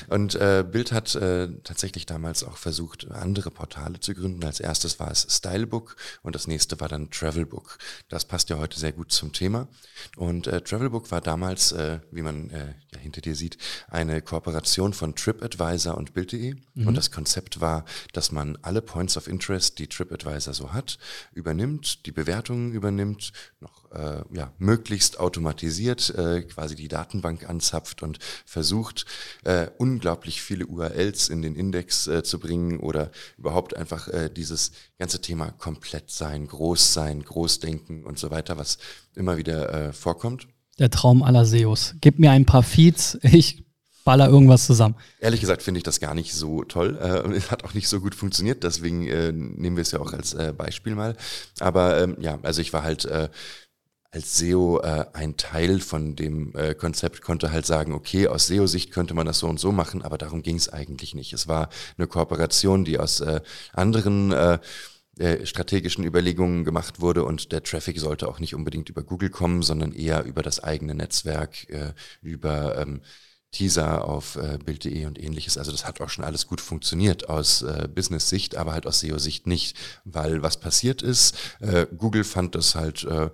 [0.08, 4.44] und äh, Bild hat äh, tatsächlich damals auch versucht, andere Portale zu gründen.
[4.44, 7.78] Als erstes war es Stylebook und das nächste war dann Travelbook.
[8.10, 9.68] Das passt ja heute sehr gut zum Thema.
[10.16, 13.58] Und äh, Travelbook war damals, äh, wie man äh, hinter dir sieht,
[13.90, 16.56] eine Kooperation von TripAdvisor und Bild.de.
[16.74, 16.88] Mhm.
[16.88, 20.98] Und das Konzept war, dass man alle Points of Interest, die TripAdvisor so hat,
[21.34, 28.20] übernimmt, die Bewertungen übernimmt, noch äh, ja, möglichst automatisiert äh, quasi die Datenbank anzapft und
[28.46, 29.06] versucht,
[29.44, 34.72] äh, unglaublich viele URLs in den Index äh, zu bringen oder überhaupt einfach äh, dieses
[35.00, 38.78] ganze Thema komplett sein, groß sein, Großdenken und so weiter, was
[39.16, 40.48] immer wieder äh, vorkommt.
[40.80, 41.96] Der Traum aller SEOs.
[42.02, 43.64] Gib mir ein paar Feeds, ich
[44.08, 44.96] baller irgendwas zusammen.
[45.20, 48.00] Ehrlich gesagt finde ich das gar nicht so toll äh, es hat auch nicht so
[48.00, 51.18] gut funktioniert, deswegen äh, nehmen wir es ja auch als äh, Beispiel mal.
[51.60, 53.28] Aber ähm, ja, also ich war halt äh,
[54.10, 58.92] als SEO äh, ein Teil von dem äh, Konzept konnte halt sagen, okay, aus SEO-Sicht
[58.92, 61.34] könnte man das so und so machen, aber darum ging es eigentlich nicht.
[61.34, 63.22] Es war eine Kooperation, die aus
[63.74, 64.32] anderen
[65.20, 69.62] äh, strategischen Überlegungen gemacht wurde und der Traffic sollte auch nicht unbedingt über Google kommen,
[69.64, 73.02] sondern eher über das eigene Netzwerk, äh, über ähm,
[73.52, 75.58] Teaser auf äh, Bild.de und ähnliches.
[75.58, 79.48] Also das hat auch schon alles gut funktioniert aus äh, Business-Sicht, aber halt aus SEO-Sicht
[79.48, 83.30] nicht, weil was passiert ist, äh, Google fand das halt äh,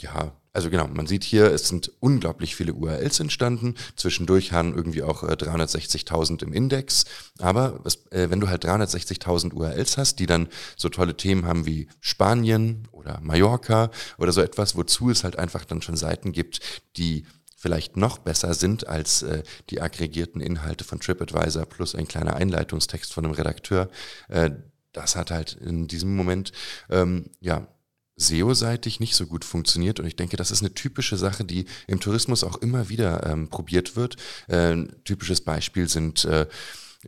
[0.00, 3.74] ja, also genau, man sieht hier, es sind unglaublich viele URLs entstanden.
[3.94, 7.04] Zwischendurch haben irgendwie auch äh, 360.000 im Index.
[7.38, 11.66] Aber was, äh, wenn du halt 360.000 URLs hast, die dann so tolle Themen haben
[11.66, 16.60] wie Spanien oder Mallorca oder so etwas, wozu es halt einfach dann schon Seiten gibt,
[16.96, 22.36] die vielleicht noch besser sind als äh, die aggregierten Inhalte von TripAdvisor plus ein kleiner
[22.36, 23.90] Einleitungstext von einem Redakteur.
[24.28, 24.52] Äh,
[24.92, 26.52] das hat halt in diesem Moment
[26.88, 27.68] ähm, ja
[28.16, 30.00] SEO-seitig nicht so gut funktioniert.
[30.00, 33.48] Und ich denke, das ist eine typische Sache, die im Tourismus auch immer wieder ähm,
[33.48, 34.16] probiert wird.
[34.48, 36.46] Äh, typisches Beispiel sind, äh,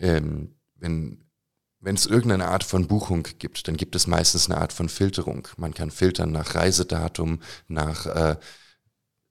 [0.00, 1.24] ähm, wenn
[1.80, 5.46] wenn es irgendeine Art von Buchung gibt, dann gibt es meistens eine Art von Filterung.
[5.56, 8.36] Man kann filtern nach Reisedatum, nach äh,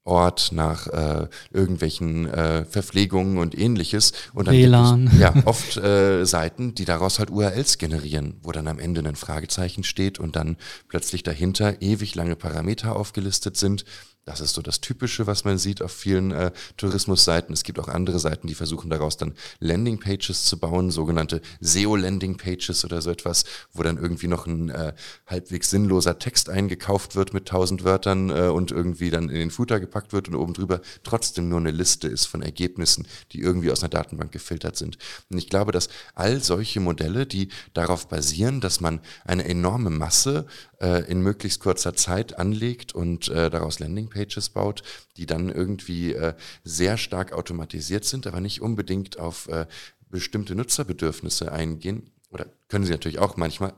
[0.08, 4.12] Ort, nach äh, irgendwelchen äh, Verpflegungen und ähnliches.
[4.32, 5.02] Und dann WLAN.
[5.02, 9.06] gibt es ja oft äh, Seiten, die daraus halt URLs generieren, wo dann am Ende
[9.06, 10.56] ein Fragezeichen steht und dann
[10.88, 13.84] plötzlich dahinter ewig lange Parameter aufgelistet sind,
[14.28, 17.54] das ist so das Typische, was man sieht auf vielen äh, Tourismusseiten.
[17.54, 23.00] Es gibt auch andere Seiten, die versuchen daraus dann Landingpages zu bauen, sogenannte SEO-Landingpages oder
[23.00, 24.92] so etwas, wo dann irgendwie noch ein äh,
[25.26, 29.80] halbwegs sinnloser Text eingekauft wird mit tausend Wörtern äh, und irgendwie dann in den Footer
[29.80, 33.82] gepackt wird und oben drüber trotzdem nur eine Liste ist von Ergebnissen, die irgendwie aus
[33.82, 34.98] einer Datenbank gefiltert sind.
[35.30, 40.44] Und ich glaube, dass all solche Modelle, die darauf basieren, dass man eine enorme Masse
[40.80, 44.82] in möglichst kurzer Zeit anlegt und äh, daraus Landingpages baut,
[45.16, 49.66] die dann irgendwie äh, sehr stark automatisiert sind, aber nicht unbedingt auf äh,
[50.08, 52.10] bestimmte Nutzerbedürfnisse eingehen.
[52.30, 53.74] Oder können sie natürlich auch manchmal,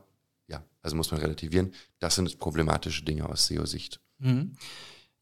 [0.47, 1.73] ja, also muss man relativieren.
[1.99, 3.99] Das sind problematische Dinge aus SEO-Sicht.
[4.19, 4.53] Mhm.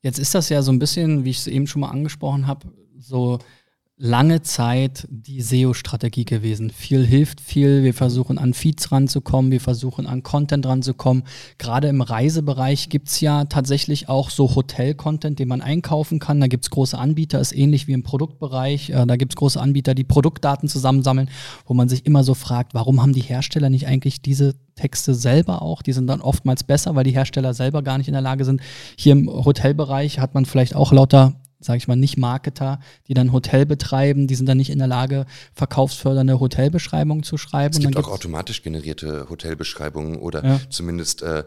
[0.01, 2.71] Jetzt ist das ja so ein bisschen, wie ich es eben schon mal angesprochen habe,
[2.97, 3.39] so
[4.01, 6.69] lange Zeit die SEO-Strategie gewesen.
[6.69, 7.83] Viel hilft viel.
[7.83, 11.23] Wir versuchen an Feeds ranzukommen, wir versuchen an Content ranzukommen.
[11.57, 16.39] Gerade im Reisebereich gibt's ja tatsächlich auch so Hotel-Content, den man einkaufen kann.
[16.39, 18.89] Da gibt's große Anbieter, ist ähnlich wie im Produktbereich.
[18.91, 21.29] Äh, da gibt's große Anbieter, die Produktdaten zusammensammeln,
[21.65, 25.61] wo man sich immer so fragt, warum haben die Hersteller nicht eigentlich diese Texte selber
[25.61, 28.45] auch, die sind dann oftmals besser, weil die Hersteller selber gar nicht in der Lage
[28.45, 28.61] sind.
[28.97, 33.31] Hier im Hotelbereich hat man vielleicht auch lauter sage ich mal, nicht Marketer, die dann
[33.31, 37.75] Hotel betreiben, die sind dann nicht in der Lage, verkaufsfördernde Hotelbeschreibungen zu schreiben.
[37.75, 40.59] Es gibt auch automatisch generierte Hotelbeschreibungen oder ja.
[40.69, 41.43] zumindest äh,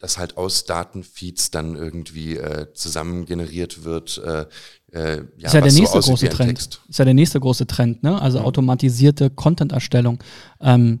[0.00, 4.18] dass halt aus Datenfeeds dann irgendwie äh, zusammen generiert wird.
[4.24, 4.46] Äh,
[4.92, 6.80] äh, ja, ist ja der nächste so große Trend.
[6.88, 8.20] Ist ja der nächste große Trend, ne?
[8.20, 8.46] Also mhm.
[8.46, 10.24] automatisierte Content-Erstellung.
[10.60, 11.00] Ähm,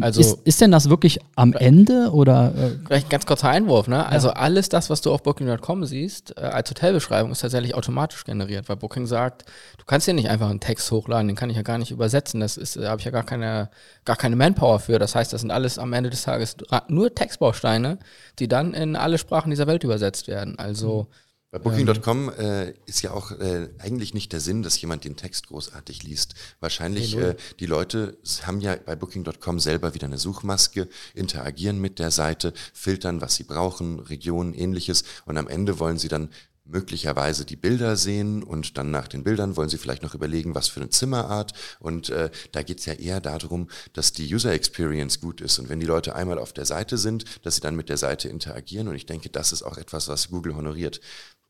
[0.00, 2.52] also, ist, ist denn das wirklich am Ende oder?
[2.56, 2.70] Äh?
[2.86, 4.06] Vielleicht ein ganz kurzer Einwurf, ne?
[4.06, 4.34] Also ja.
[4.34, 8.76] alles das, was du auf Booking.com siehst, äh, als Hotelbeschreibung, ist tatsächlich automatisch generiert, weil
[8.76, 9.44] Booking sagt,
[9.78, 12.40] du kannst hier nicht einfach einen Text hochladen, den kann ich ja gar nicht übersetzen.
[12.40, 13.70] Das ist, da habe ich ja gar keine,
[14.04, 14.98] gar keine Manpower für.
[14.98, 16.56] Das heißt, das sind alles am Ende des Tages
[16.88, 17.98] nur Textbausteine,
[18.38, 20.58] die dann in alle Sprachen dieser Welt übersetzt werden.
[20.58, 21.23] Also mhm.
[21.54, 25.46] Bei Booking.com äh, ist ja auch äh, eigentlich nicht der Sinn, dass jemand den Text
[25.46, 26.34] großartig liest.
[26.58, 32.10] Wahrscheinlich, äh, die Leute haben ja bei Booking.com selber wieder eine Suchmaske, interagieren mit der
[32.10, 35.04] Seite, filtern, was sie brauchen, Regionen, ähnliches.
[35.26, 36.30] Und am Ende wollen sie dann
[36.64, 40.68] möglicherweise die Bilder sehen und dann nach den Bildern wollen sie vielleicht noch überlegen, was
[40.68, 41.52] für eine Zimmerart.
[41.78, 45.58] Und äh, da geht es ja eher darum, dass die User Experience gut ist.
[45.58, 48.28] Und wenn die Leute einmal auf der Seite sind, dass sie dann mit der Seite
[48.28, 48.88] interagieren.
[48.88, 51.00] Und ich denke, das ist auch etwas, was Google honoriert.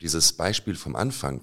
[0.05, 1.43] Dieses Beispiel vom Anfang,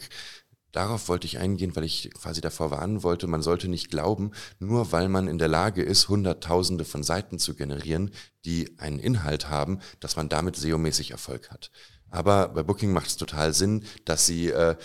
[0.71, 4.91] Darauf wollte ich eingehen, weil ich quasi davor warnen wollte, man sollte nicht glauben, nur
[4.93, 8.12] weil man in der Lage ist, Hunderttausende von Seiten zu generieren,
[8.45, 11.71] die einen Inhalt haben, dass man damit SEO-mäßig Erfolg hat.
[12.10, 14.78] Aber bei Booking macht es total Sinn, dass sie äh,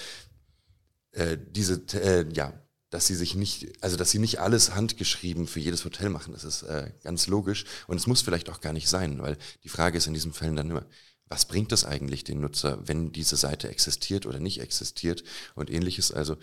[1.12, 2.52] äh, diese, äh, ja,
[2.90, 6.32] dass sie sich nicht, also dass sie nicht alles handgeschrieben für jedes Hotel machen.
[6.32, 9.68] Das ist äh, ganz logisch und es muss vielleicht auch gar nicht sein, weil die
[9.68, 10.86] Frage ist in diesen Fällen dann immer,
[11.28, 16.12] was bringt es eigentlich den Nutzer, wenn diese Seite existiert oder nicht existiert und ähnliches.
[16.12, 16.36] Also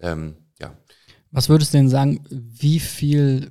[0.00, 0.76] ähm, ja.
[1.30, 3.50] Was würdest du denn sagen, wie viel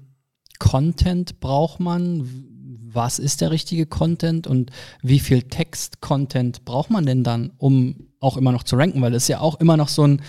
[0.59, 2.47] Content braucht man?
[2.93, 8.37] was ist der richtige Content und wie viel Text-Content braucht man denn dann, um auch
[8.37, 9.01] immer noch zu ranken?
[9.01, 10.21] Weil das ist ja auch immer noch so ein,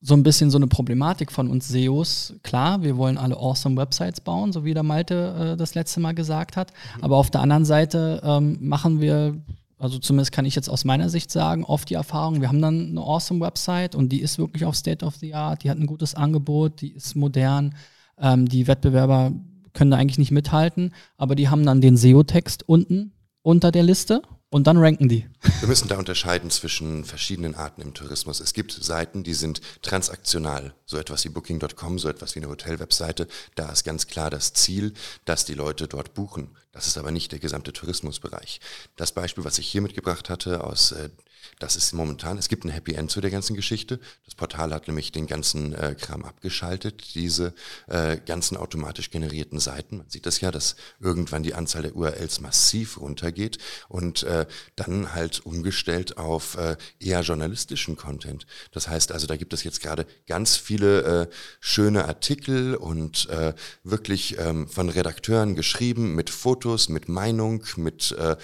[0.00, 2.34] so ein bisschen so eine Problematik von uns SEOs.
[2.42, 6.14] Klar, wir wollen alle awesome Websites bauen, so wie der Malte äh, das letzte Mal
[6.14, 6.72] gesagt hat.
[6.96, 7.04] Mhm.
[7.04, 9.36] Aber auf der anderen Seite ähm, machen wir,
[9.78, 12.90] also zumindest kann ich jetzt aus meiner Sicht sagen, oft die Erfahrung, wir haben dann
[12.90, 15.86] eine awesome Website und die ist wirklich auf State of the Art, die hat ein
[15.86, 17.74] gutes Angebot, die ist modern.
[18.20, 19.32] Ähm, die Wettbewerber
[19.72, 24.22] können da eigentlich nicht mithalten, aber die haben dann den SEO-Text unten unter der Liste
[24.50, 25.26] und dann ranken die.
[25.60, 28.40] Wir müssen da unterscheiden zwischen verschiedenen Arten im Tourismus.
[28.40, 33.28] Es gibt Seiten, die sind transaktional, so etwas wie Booking.com, so etwas wie eine Hotelwebseite.
[33.54, 36.56] Da ist ganz klar das Ziel, dass die Leute dort buchen.
[36.72, 38.60] Das ist aber nicht der gesamte Tourismusbereich.
[38.96, 41.10] Das Beispiel, was ich hier mitgebracht hatte aus äh,
[41.58, 43.98] das ist momentan, es gibt ein Happy End zu der ganzen Geschichte.
[44.24, 47.54] Das Portal hat nämlich den ganzen äh, Kram abgeschaltet, diese
[47.86, 49.98] äh, ganzen automatisch generierten Seiten.
[49.98, 53.58] Man sieht das ja, dass irgendwann die Anzahl der URLs massiv runtergeht
[53.88, 58.46] und äh, dann halt umgestellt auf äh, eher journalistischen Content.
[58.72, 61.26] Das heißt also, da gibt es jetzt gerade ganz viele äh,
[61.60, 68.36] schöne Artikel und äh, wirklich ähm, von Redakteuren geschrieben mit Fotos, mit Meinung, mit äh,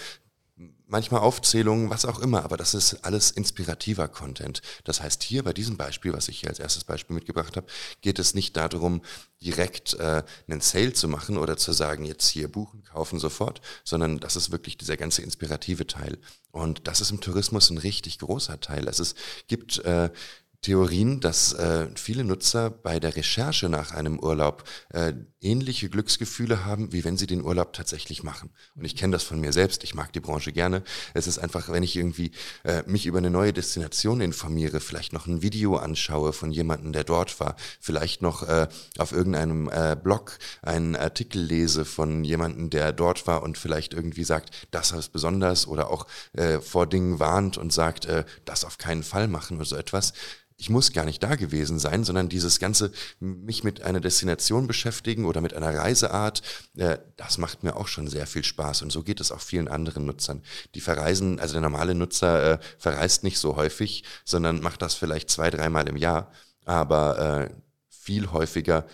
[0.86, 4.62] manchmal Aufzählungen, was auch immer, aber das ist alles inspirativer Content.
[4.84, 7.66] Das heißt, hier bei diesem Beispiel, was ich hier als erstes Beispiel mitgebracht habe,
[8.00, 9.02] geht es nicht darum,
[9.40, 14.18] direkt äh, einen Sale zu machen oder zu sagen, jetzt hier buchen, kaufen sofort, sondern
[14.20, 16.18] das ist wirklich dieser ganze inspirative Teil.
[16.50, 18.86] Und das ist im Tourismus ein richtig großer Teil.
[18.88, 19.16] Es ist,
[19.48, 20.10] gibt äh,
[20.64, 25.12] Theorien, dass äh, viele Nutzer bei der Recherche nach einem Urlaub äh,
[25.44, 28.50] ähnliche Glücksgefühle haben, wie wenn sie den Urlaub tatsächlich machen.
[28.74, 30.82] Und ich kenne das von mir selbst, ich mag die Branche gerne.
[31.12, 32.32] Es ist einfach, wenn ich irgendwie
[32.64, 37.04] äh, mich über eine neue Destination informiere, vielleicht noch ein Video anschaue von jemandem, der
[37.04, 42.92] dort war, vielleicht noch äh, auf irgendeinem äh, Blog einen Artikel lese von jemandem, der
[42.92, 47.58] dort war und vielleicht irgendwie sagt, das ist besonders oder auch äh, vor Dingen warnt
[47.58, 50.14] und sagt, äh, das auf keinen Fall machen oder so etwas
[50.56, 55.24] ich muss gar nicht da gewesen sein, sondern dieses ganze mich mit einer Destination beschäftigen
[55.24, 56.42] oder mit einer Reiseart,
[56.76, 59.68] äh, das macht mir auch schon sehr viel Spaß und so geht es auch vielen
[59.68, 60.42] anderen Nutzern.
[60.74, 65.30] Die verreisen, also der normale Nutzer äh, verreist nicht so häufig, sondern macht das vielleicht
[65.30, 66.30] zwei, dreimal im Jahr,
[66.64, 67.54] aber äh,
[67.88, 68.86] viel häufiger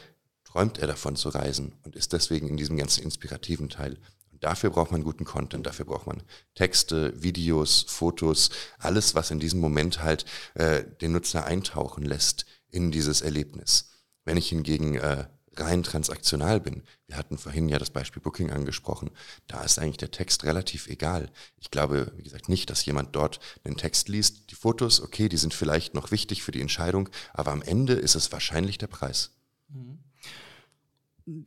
[0.44, 3.98] träumt er davon zu reisen und ist deswegen in diesem ganzen inspirativen Teil.
[4.40, 6.22] Dafür braucht man guten Content, dafür braucht man
[6.54, 10.24] Texte, Videos, Fotos, alles, was in diesem Moment halt
[10.54, 13.90] äh, den Nutzer eintauchen lässt in dieses Erlebnis.
[14.24, 15.26] Wenn ich hingegen äh,
[15.56, 19.10] rein transaktional bin, wir hatten vorhin ja das Beispiel Booking angesprochen,
[19.46, 21.30] da ist eigentlich der Text relativ egal.
[21.58, 24.50] Ich glaube, wie gesagt, nicht, dass jemand dort einen Text liest.
[24.50, 28.14] Die Fotos, okay, die sind vielleicht noch wichtig für die Entscheidung, aber am Ende ist
[28.14, 29.32] es wahrscheinlich der Preis.
[29.68, 29.98] Mhm.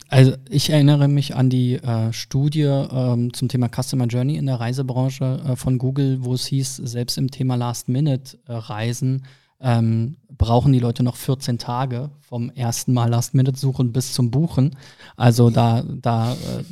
[0.08, 4.60] Also ich erinnere mich an die äh, Studie ähm, zum Thema Customer Journey in der
[4.60, 9.26] Reisebranche äh, von Google, wo es hieß, selbst im Thema Last-Minute-Reisen
[9.64, 14.76] ähm, brauchen die Leute noch 14 Tage vom ersten Mal Last-Minute-Suchen bis zum Buchen.
[15.16, 16.64] Also da, da äh,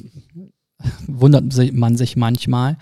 [1.08, 2.78] wundert man sich manchmal.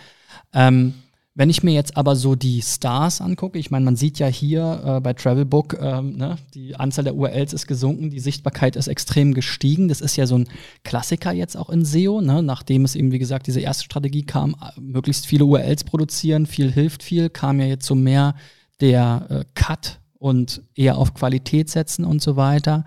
[0.53, 0.95] Ähm,
[1.35, 4.81] wenn ich mir jetzt aber so die Stars angucke, ich meine, man sieht ja hier
[4.83, 9.33] äh, bei Travelbook, ähm, ne, die Anzahl der URLs ist gesunken, die Sichtbarkeit ist extrem
[9.33, 9.87] gestiegen.
[9.87, 10.49] Das ist ja so ein
[10.83, 14.55] Klassiker jetzt auch in SEO, ne, nachdem es eben, wie gesagt, diese erste Strategie kam,
[14.77, 18.35] möglichst viele URLs produzieren, viel hilft viel, kam ja jetzt so mehr
[18.81, 22.85] der äh, Cut und eher auf Qualität setzen und so weiter.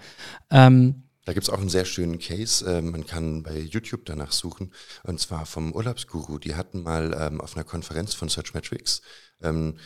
[0.51, 2.65] Ähm, da gibt es auch einen sehr schönen Case.
[2.69, 4.73] Ähm, man kann bei YouTube danach suchen.
[5.05, 6.39] Und zwar vom Urlaubsguru.
[6.39, 9.03] Die hatten mal ähm, auf einer Konferenz von Searchmetrics
[9.41, 9.77] ähm,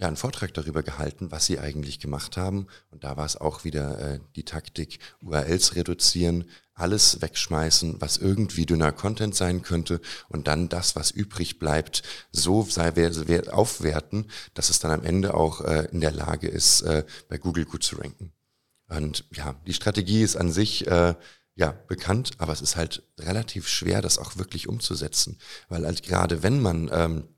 [0.00, 2.66] ja, einen Vortrag darüber gehalten, was sie eigentlich gemacht haben.
[2.90, 6.44] Und da war es auch wieder äh, die Taktik, URLs reduzieren,
[6.80, 12.62] alles wegschmeißen, was irgendwie dünner Content sein könnte und dann das, was übrig bleibt, so
[12.62, 12.92] sei,
[13.50, 17.64] aufwerten, dass es dann am Ende auch äh, in der Lage ist, äh, bei Google
[17.64, 18.32] gut zu ranken.
[18.88, 21.14] Und ja, die Strategie ist an sich äh,
[21.54, 25.38] ja bekannt, aber es ist halt relativ schwer, das auch wirklich umzusetzen,
[25.68, 27.28] weil halt gerade wenn man ähm,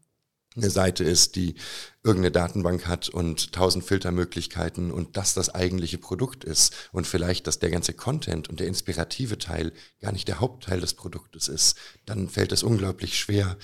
[0.56, 1.54] eine Seite ist, die
[2.02, 7.58] irgendeine Datenbank hat und tausend Filtermöglichkeiten und das das eigentliche Produkt ist und vielleicht, dass
[7.58, 12.28] der ganze Content und der inspirative Teil gar nicht der Hauptteil des Produktes ist, dann
[12.28, 13.56] fällt es unglaublich schwer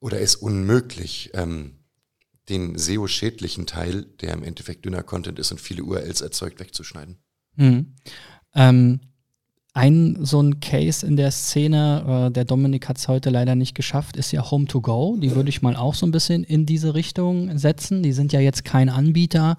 [0.00, 1.78] oder ist unmöglich, ähm,
[2.48, 7.18] den SEO-schädlichen Teil, der im Endeffekt dünner Content ist und viele URLs erzeugt, wegzuschneiden.
[7.56, 7.94] Mhm.
[8.54, 9.00] Ähm,
[9.74, 13.74] ein so ein Case in der Szene, äh, der Dominik hat es heute leider nicht
[13.74, 15.16] geschafft, ist ja Home to Go.
[15.20, 18.02] Die würde ich mal auch so ein bisschen in diese Richtung setzen.
[18.02, 19.58] Die sind ja jetzt kein Anbieter.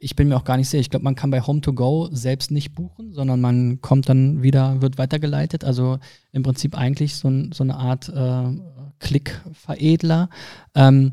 [0.00, 0.80] Ich bin mir auch gar nicht sicher.
[0.80, 4.42] Ich glaube, man kann bei Home to Go selbst nicht buchen, sondern man kommt dann
[4.42, 5.62] wieder, wird weitergeleitet.
[5.62, 6.00] Also
[6.32, 8.58] im Prinzip eigentlich so, so eine Art äh,
[8.98, 10.28] Klickveredler.
[10.74, 11.12] Ähm,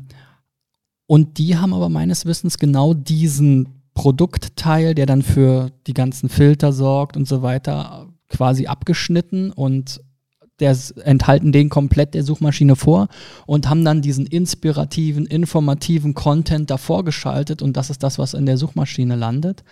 [1.06, 6.72] und die haben aber meines Wissens genau diesen Produktteil, der dann für die ganzen Filter
[6.72, 10.00] sorgt und so weiter, quasi abgeschnitten und
[10.60, 13.08] der enthalten den komplett der Suchmaschine vor
[13.46, 18.46] und haben dann diesen inspirativen, informativen Content davor geschaltet und das ist das, was in
[18.46, 19.64] der Suchmaschine landet.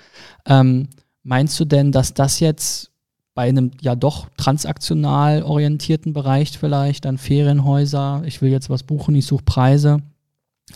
[0.46, 0.88] Ähm,
[1.22, 2.90] meinst du denn, dass das jetzt
[3.34, 9.14] bei einem ja doch transaktional orientierten Bereich vielleicht, dann Ferienhäuser, ich will jetzt was buchen,
[9.14, 10.02] ich suche Preise,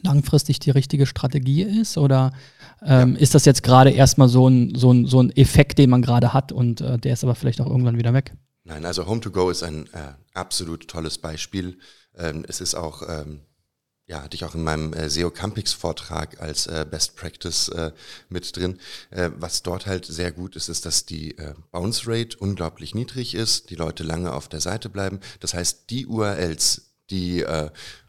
[0.02, 1.98] langfristig die richtige Strategie ist?
[1.98, 2.32] Oder
[2.84, 3.20] ähm, ja.
[3.20, 6.32] ist das jetzt gerade erstmal so ein, so, ein, so ein Effekt, den man gerade
[6.32, 8.32] hat und äh, der ist aber vielleicht auch irgendwann wieder weg?
[8.64, 11.78] Nein, also Home2Go ist ein äh, absolut tolles Beispiel.
[12.16, 13.40] Ähm, es ist auch, ähm,
[14.06, 17.92] ja, hatte ich auch in meinem äh, SEO Campix Vortrag als äh, Best Practice äh,
[18.28, 18.78] mit drin.
[19.10, 21.34] Äh, was dort halt sehr gut ist, ist, dass die
[21.72, 25.20] Bounce Rate unglaublich niedrig ist, die Leute lange auf der Seite bleiben.
[25.40, 27.44] Das heißt, die URLs, die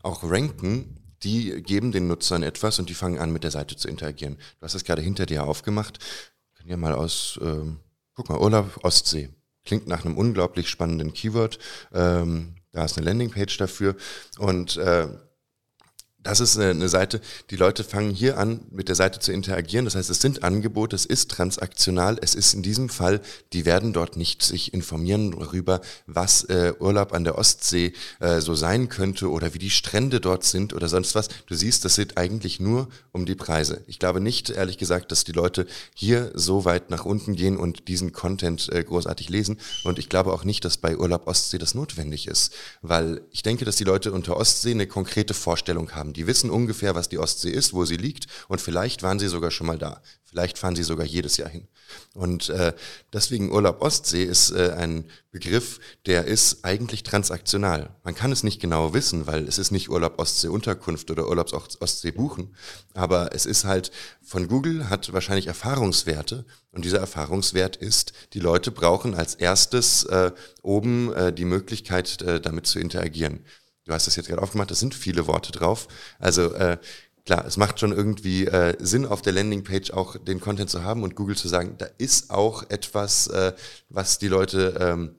[0.02, 3.88] auch ranken, die geben den Nutzern etwas und die fangen an, mit der Seite zu
[3.88, 4.38] interagieren.
[4.60, 6.00] Du hast es gerade hinter dir aufgemacht.
[6.58, 7.80] Kann ja mal aus, ähm,
[8.14, 9.30] guck mal, Urlaub Ostsee.
[9.66, 11.58] Klingt nach einem unglaublich spannenden Keyword.
[11.94, 13.96] Ähm, da ist eine Landingpage dafür.
[14.38, 15.08] Und äh,
[16.24, 19.86] das ist eine Seite, die Leute fangen hier an, mit der Seite zu interagieren.
[19.86, 23.92] Das heißt, es sind Angebote, es ist transaktional, es ist in diesem Fall, die werden
[23.92, 29.30] dort nicht sich informieren darüber, was äh, Urlaub an der Ostsee äh, so sein könnte
[29.30, 31.28] oder wie die Strände dort sind oder sonst was.
[31.48, 33.84] Du siehst, das geht eigentlich nur um die Preise.
[33.88, 37.88] Ich glaube nicht, ehrlich gesagt, dass die Leute hier so weit nach unten gehen und
[37.90, 39.60] diesen Content äh, großartig lesen.
[39.84, 43.66] Und ich glaube auch nicht, dass bei Urlaub Ostsee das notwendig ist, weil ich denke,
[43.66, 47.52] dass die Leute unter Ostsee eine konkrete Vorstellung haben die wissen ungefähr, was die Ostsee
[47.52, 50.02] ist, wo sie liegt und vielleicht waren sie sogar schon mal da.
[50.24, 51.68] Vielleicht fahren sie sogar jedes Jahr hin.
[52.16, 52.74] Und äh,
[53.12, 57.96] deswegen Urlaub Ostsee ist äh, ein Begriff, der ist eigentlich transaktional.
[58.04, 61.54] Man kann es nicht genau wissen, weil es ist nicht Urlaub Ostsee Unterkunft oder Urlaubs
[61.54, 62.56] Ostsee buchen,
[62.96, 63.92] aber es ist halt
[64.24, 70.32] von Google hat wahrscheinlich Erfahrungswerte und dieser Erfahrungswert ist, die Leute brauchen als erstes äh,
[70.64, 73.46] oben äh, die Möglichkeit, äh, damit zu interagieren.
[73.86, 75.88] Du hast das jetzt gerade aufgemacht, da sind viele Worte drauf.
[76.20, 76.78] Also äh,
[77.26, 81.04] klar, es macht schon irgendwie äh, Sinn, auf der Landingpage auch den Content zu haben
[81.04, 83.54] und Google zu sagen, da ist auch etwas, äh,
[83.90, 85.16] was die Leute ähm,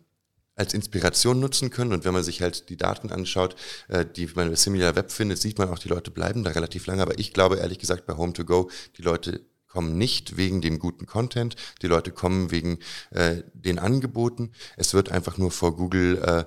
[0.57, 1.93] als Inspiration nutzen können.
[1.93, 3.57] Und wenn man sich halt die Daten anschaut,
[3.89, 6.87] äh, die man bei Similar Web findet, sieht man auch, die Leute bleiben da relativ
[6.87, 7.03] lange.
[7.03, 11.57] Aber ich glaube ehrlich gesagt bei Home2Go, die Leute kommen nicht wegen dem guten Content,
[11.83, 12.79] die Leute kommen wegen
[13.11, 14.53] äh, den Angeboten.
[14.77, 16.45] Es wird einfach nur vor Google äh,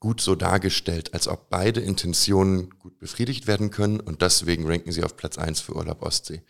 [0.00, 5.02] gut so dargestellt, als ob beide Intentionen gut befriedigt werden können und deswegen ranken sie
[5.02, 6.42] auf Platz eins für Urlaub Ostsee.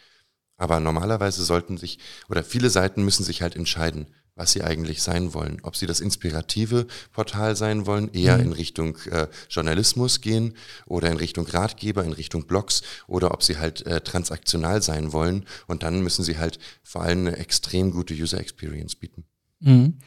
[0.59, 5.35] Aber normalerweise sollten sich, oder viele Seiten müssen sich halt entscheiden, was sie eigentlich sein
[5.35, 5.59] wollen.
[5.63, 8.45] Ob sie das inspirative Portal sein wollen, eher mhm.
[8.45, 10.55] in Richtung äh, Journalismus gehen
[10.87, 15.45] oder in Richtung Ratgeber, in Richtung Blogs oder ob sie halt äh, transaktional sein wollen.
[15.67, 19.25] Und dann müssen sie halt vor allem eine extrem gute User Experience bieten.
[19.61, 19.99] Mhm.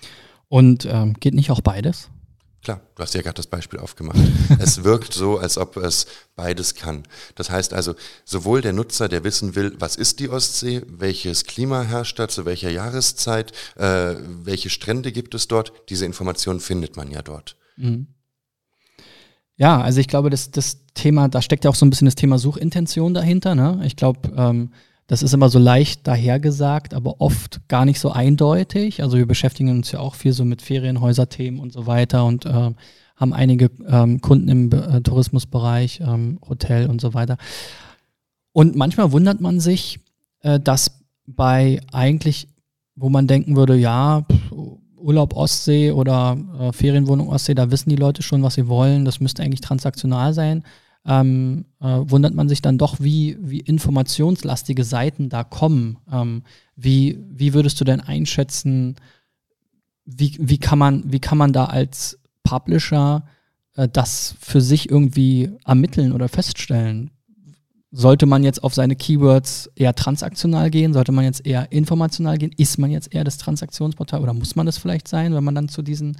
[0.48, 2.10] Und ähm, geht nicht auch beides?
[2.64, 4.20] Klar, du hast ja gerade das Beispiel aufgemacht.
[4.60, 7.04] es wirkt so, als ob es beides kann.
[7.36, 11.82] Das heißt also, sowohl der Nutzer, der wissen will, was ist die Ostsee, welches Klima
[11.82, 17.10] herrscht da, zu welcher Jahreszeit, äh, welche Strände gibt es dort, diese Informationen findet man
[17.10, 17.56] ja dort.
[17.78, 18.08] Mhm.
[19.58, 22.16] Ja, also ich glaube, das, das Thema, da steckt ja auch so ein bisschen das
[22.16, 23.56] Thema Suchintention dahinter.
[23.56, 23.82] Ne?
[23.86, 24.72] Ich glaube, ähm,
[25.12, 29.04] das ist immer so leicht dahergesagt, aber oft gar nicht so eindeutig.
[29.04, 32.72] Also wir beschäftigen uns ja auch viel so mit Ferienhäuser-Themen und so weiter und äh,
[33.18, 37.36] haben einige ähm, Kunden im äh, Tourismusbereich, ähm, Hotel und so weiter.
[38.54, 40.00] Und manchmal wundert man sich,
[40.44, 42.48] äh, dass bei eigentlich,
[42.96, 44.26] wo man denken würde, ja,
[44.96, 49.04] Urlaub Ostsee oder äh, Ferienwohnung Ostsee, da wissen die Leute schon, was sie wollen.
[49.04, 50.64] Das müsste eigentlich transaktional sein.
[51.04, 55.98] Ähm, äh, wundert man sich dann doch, wie, wie informationslastige Seiten da kommen.
[56.12, 56.44] Ähm,
[56.76, 58.96] wie, wie würdest du denn einschätzen,
[60.06, 63.24] wie, wie, kann, man, wie kann man da als Publisher
[63.76, 67.12] äh, das für sich irgendwie ermitteln oder feststellen?
[67.94, 70.94] Sollte man jetzt auf seine Keywords eher transaktional gehen?
[70.94, 72.54] Sollte man jetzt eher informational gehen?
[72.56, 75.68] Ist man jetzt eher das Transaktionsportal oder muss man das vielleicht sein, wenn man dann
[75.68, 76.16] zu diesen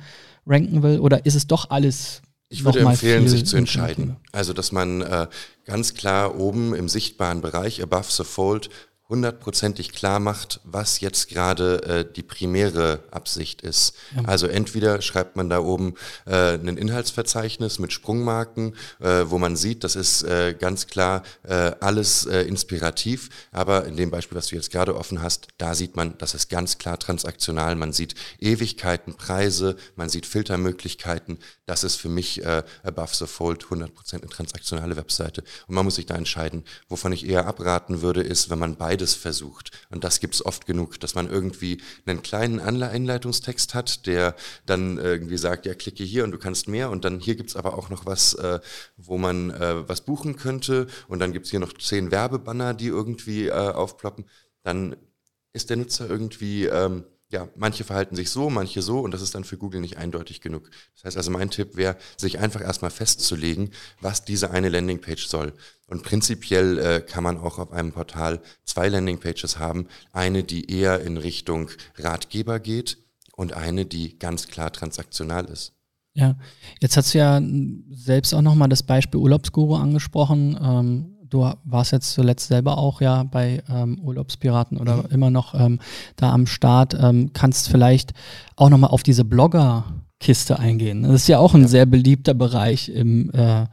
[0.46, 1.00] ranken will?
[1.00, 2.22] Oder ist es doch alles
[2.52, 4.18] ich würde empfehlen, sich zu entscheiden.
[4.34, 5.28] Also, dass man äh,
[5.66, 8.70] ganz klar oben im sichtbaren Bereich, above the fold,
[9.12, 13.94] hundertprozentig klar macht, was jetzt gerade äh, die primäre Absicht ist.
[14.16, 14.24] Ja.
[14.24, 15.96] Also entweder schreibt man da oben
[16.26, 21.74] äh, ein Inhaltsverzeichnis mit Sprungmarken, äh, wo man sieht, das ist äh, ganz klar äh,
[21.82, 25.98] alles äh, inspirativ, aber in dem Beispiel, was du jetzt gerade offen hast, da sieht
[25.98, 27.76] man, das ist ganz klar transaktional.
[27.76, 31.40] Man sieht Ewigkeiten, Preise, man sieht Filtermöglichkeiten.
[31.66, 35.44] Das ist für mich äh, Above the Fold 100% eine transaktionale Webseite.
[35.68, 36.64] Und man muss sich da entscheiden.
[36.88, 39.72] Wovon ich eher abraten würde, ist, wenn man beide beides versucht.
[39.90, 44.36] Und das gibt es oft genug, dass man irgendwie einen kleinen Einleitungstext hat, der
[44.68, 46.92] dann irgendwie sagt, ja, klicke hier und du kannst mehr.
[46.92, 48.60] Und dann hier gibt es aber auch noch was, äh,
[48.98, 50.86] wo man äh, was buchen könnte.
[51.08, 54.26] Und dann gibt es hier noch zehn Werbebanner, die irgendwie äh, aufploppen.
[54.64, 54.96] Dann
[55.54, 59.34] ist der Nutzer irgendwie ähm, ja, manche verhalten sich so, manche so und das ist
[59.34, 60.70] dann für Google nicht eindeutig genug.
[60.96, 63.72] Das heißt also, mein Tipp wäre, sich einfach erstmal festzulegen,
[64.02, 65.54] was diese eine Landingpage soll.
[65.88, 69.88] Und prinzipiell äh, kann man auch auf einem Portal zwei Landingpages haben.
[70.12, 72.98] Eine, die eher in Richtung Ratgeber geht
[73.36, 75.74] und eine, die ganz klar transaktional ist.
[76.14, 76.36] Ja,
[76.82, 77.42] jetzt hast du ja
[77.90, 80.60] selbst auch nochmal das Beispiel Urlaubsguru angesprochen.
[80.62, 85.06] Ähm, du warst jetzt zuletzt selber auch ja bei ähm, Urlaubspiraten oder mhm.
[85.12, 85.80] immer noch ähm,
[86.18, 86.96] da am Start.
[87.02, 88.12] Ähm, kannst vielleicht
[88.56, 91.04] auch nochmal auf diese Blogger-Kiste eingehen.
[91.04, 91.68] Das ist ja auch ein ja.
[91.68, 93.66] sehr beliebter Bereich im, äh,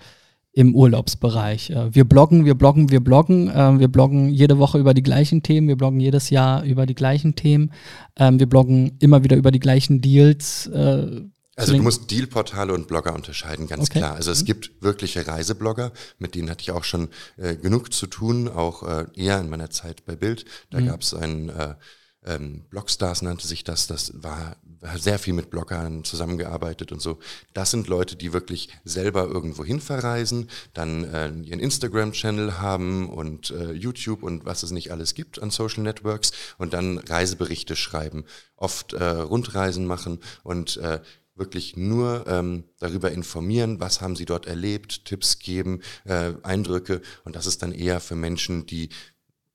[0.53, 1.71] im Urlaubsbereich.
[1.71, 3.49] Äh, wir bloggen, wir bloggen, wir bloggen.
[3.49, 5.69] Äh, wir bloggen jede Woche über die gleichen Themen.
[5.69, 7.73] Wir bloggen jedes Jahr über die gleichen Themen.
[8.17, 10.71] Ähm, wir bloggen immer wieder über die gleichen Deals.
[11.59, 13.99] Also du musst Dealportale und Blogger unterscheiden, ganz okay.
[13.99, 14.15] klar.
[14.15, 14.47] Also es mhm.
[14.47, 19.07] gibt wirkliche Reiseblogger, mit denen hatte ich auch schon äh, genug zu tun, auch äh,
[19.15, 20.45] eher in meiner Zeit bei Bild.
[20.71, 20.87] Da mhm.
[20.87, 21.75] gab es einen äh,
[22.25, 27.19] ähm, Blogstars nannte sich das, das war, war sehr viel mit Bloggern zusammengearbeitet und so.
[27.55, 33.51] Das sind Leute, die wirklich selber irgendwo hin verreisen, dann äh, ihren Instagram-Channel haben und
[33.51, 38.25] äh, YouTube und was es nicht alles gibt an Social Networks und dann Reiseberichte schreiben,
[38.57, 41.01] oft äh, Rundreisen machen und äh,
[41.39, 47.01] wirklich nur ähm, darüber informieren, was haben sie dort erlebt, Tipps geben, äh, Eindrücke.
[47.25, 48.89] Und das ist dann eher für Menschen, die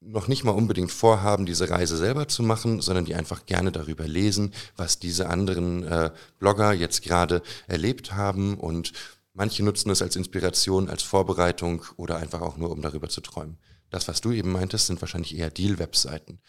[0.05, 4.07] noch nicht mal unbedingt vorhaben, diese Reise selber zu machen, sondern die einfach gerne darüber
[4.07, 8.57] lesen, was diese anderen äh, Blogger jetzt gerade erlebt haben.
[8.57, 8.91] Und
[9.33, 13.57] manche nutzen es als Inspiration, als Vorbereitung oder einfach auch nur, um darüber zu träumen.
[13.93, 16.39] Das, was du eben meintest, sind wahrscheinlich eher Deal-Webseiten.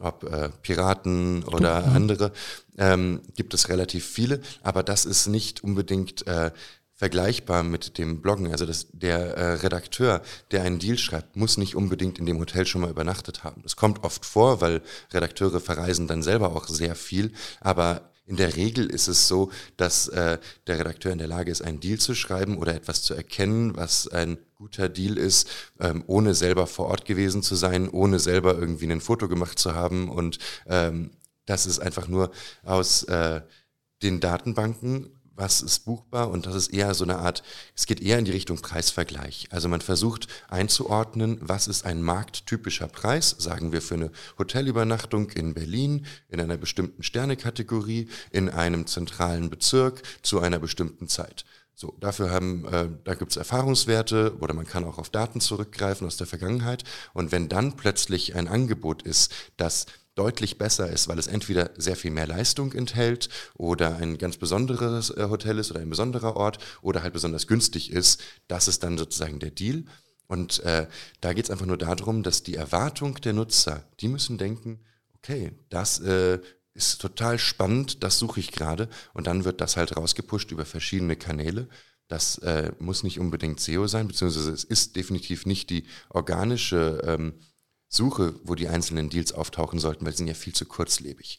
[0.00, 1.96] Ob äh, Piraten oder mhm.
[1.96, 2.32] andere,
[2.78, 6.50] ähm, gibt es relativ viele, aber das ist nicht unbedingt äh,
[6.94, 8.50] vergleichbar mit dem Bloggen.
[8.52, 12.64] Also das, der äh, Redakteur, der einen Deal schreibt, muss nicht unbedingt in dem Hotel
[12.64, 13.60] schon mal übernachtet haben.
[13.62, 14.80] Das kommt oft vor, weil
[15.12, 20.08] Redakteure verreisen dann selber auch sehr viel, aber in der Regel ist es so, dass
[20.08, 23.76] äh, der Redakteur in der Lage ist, einen Deal zu schreiben oder etwas zu erkennen,
[23.76, 25.48] was ein guter Deal ist,
[25.78, 29.74] ähm, ohne selber vor Ort gewesen zu sein, ohne selber irgendwie ein Foto gemacht zu
[29.74, 30.08] haben.
[30.08, 31.10] Und ähm,
[31.44, 32.30] das ist einfach nur
[32.62, 33.42] aus äh,
[34.02, 37.42] den Datenbanken was ist buchbar und das ist eher so eine Art,
[37.76, 39.48] es geht eher in die Richtung Preisvergleich.
[39.50, 45.54] Also man versucht einzuordnen, was ist ein markttypischer Preis, sagen wir für eine Hotelübernachtung in
[45.54, 51.44] Berlin, in einer bestimmten Sternekategorie, in einem zentralen Bezirk zu einer bestimmten Zeit.
[51.76, 56.16] So, dafür haben, äh, da gibt's Erfahrungswerte oder man kann auch auf Daten zurückgreifen aus
[56.16, 56.84] der Vergangenheit.
[57.14, 61.96] Und wenn dann plötzlich ein Angebot ist, das deutlich besser ist, weil es entweder sehr
[61.96, 66.58] viel mehr Leistung enthält oder ein ganz besonderes äh, Hotel ist oder ein besonderer Ort
[66.82, 69.84] oder halt besonders günstig ist, das ist dann sozusagen der Deal.
[70.26, 70.86] Und äh,
[71.20, 74.80] da geht es einfach nur darum, dass die Erwartung der Nutzer, die müssen denken,
[75.14, 76.38] okay, das äh,
[76.74, 81.16] ist total spannend, das suche ich gerade und dann wird das halt rausgepusht über verschiedene
[81.16, 81.68] Kanäle.
[82.08, 87.34] Das äh, muss nicht unbedingt SEO sein, beziehungsweise es ist definitiv nicht die organische ähm,
[87.94, 91.38] suche, wo die einzelnen Deals auftauchen sollten, weil sie sind ja viel zu kurzlebig.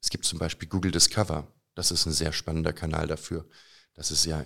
[0.00, 1.46] Es gibt zum Beispiel Google Discover.
[1.74, 3.46] Das ist ein sehr spannender Kanal dafür.
[3.94, 4.44] Das ist ja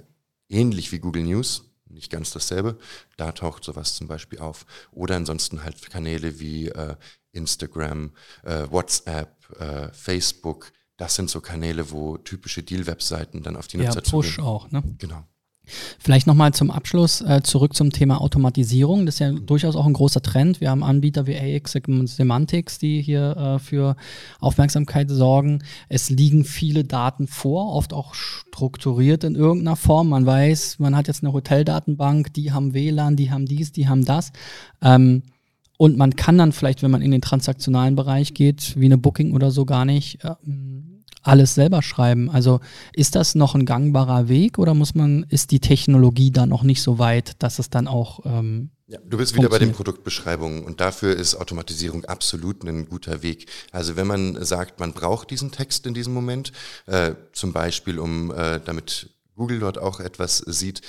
[0.48, 2.78] ähnlich wie Google News, nicht ganz dasselbe.
[3.16, 4.66] Da taucht sowas zum Beispiel auf.
[4.92, 6.96] Oder ansonsten halt Kanäle wie äh,
[7.32, 10.72] Instagram, äh, WhatsApp, äh, Facebook.
[10.96, 14.82] Das sind so Kanäle, wo typische Deal-Webseiten dann auf die Nutzer ja, Push auch, ne?
[14.98, 15.26] Genau.
[15.98, 19.06] Vielleicht nochmal zum Abschluss äh, zurück zum Thema Automatisierung.
[19.06, 20.60] Das ist ja durchaus auch ein großer Trend.
[20.60, 23.96] Wir haben Anbieter wie AX Semantics, die hier äh, für
[24.40, 25.62] Aufmerksamkeit sorgen.
[25.88, 30.08] Es liegen viele Daten vor, oft auch strukturiert in irgendeiner Form.
[30.08, 34.04] Man weiß, man hat jetzt eine Hoteldatenbank, die haben WLAN, die haben dies, die haben
[34.04, 34.32] das.
[34.82, 35.22] Ähm,
[35.78, 39.34] und man kann dann vielleicht, wenn man in den transaktionalen Bereich geht, wie eine Booking
[39.34, 40.95] oder so, gar nicht ähm,
[41.26, 42.30] alles selber schreiben.
[42.30, 42.60] Also
[42.92, 46.82] ist das noch ein gangbarer Weg oder muss man, ist die Technologie da noch nicht
[46.82, 50.80] so weit, dass es dann auch ähm, ja, du bist wieder bei den Produktbeschreibungen und
[50.80, 53.50] dafür ist Automatisierung absolut ein guter Weg.
[53.72, 56.52] Also wenn man sagt, man braucht diesen Text in diesem Moment,
[56.86, 60.82] äh, zum Beispiel um, äh, damit Google dort auch etwas sieht,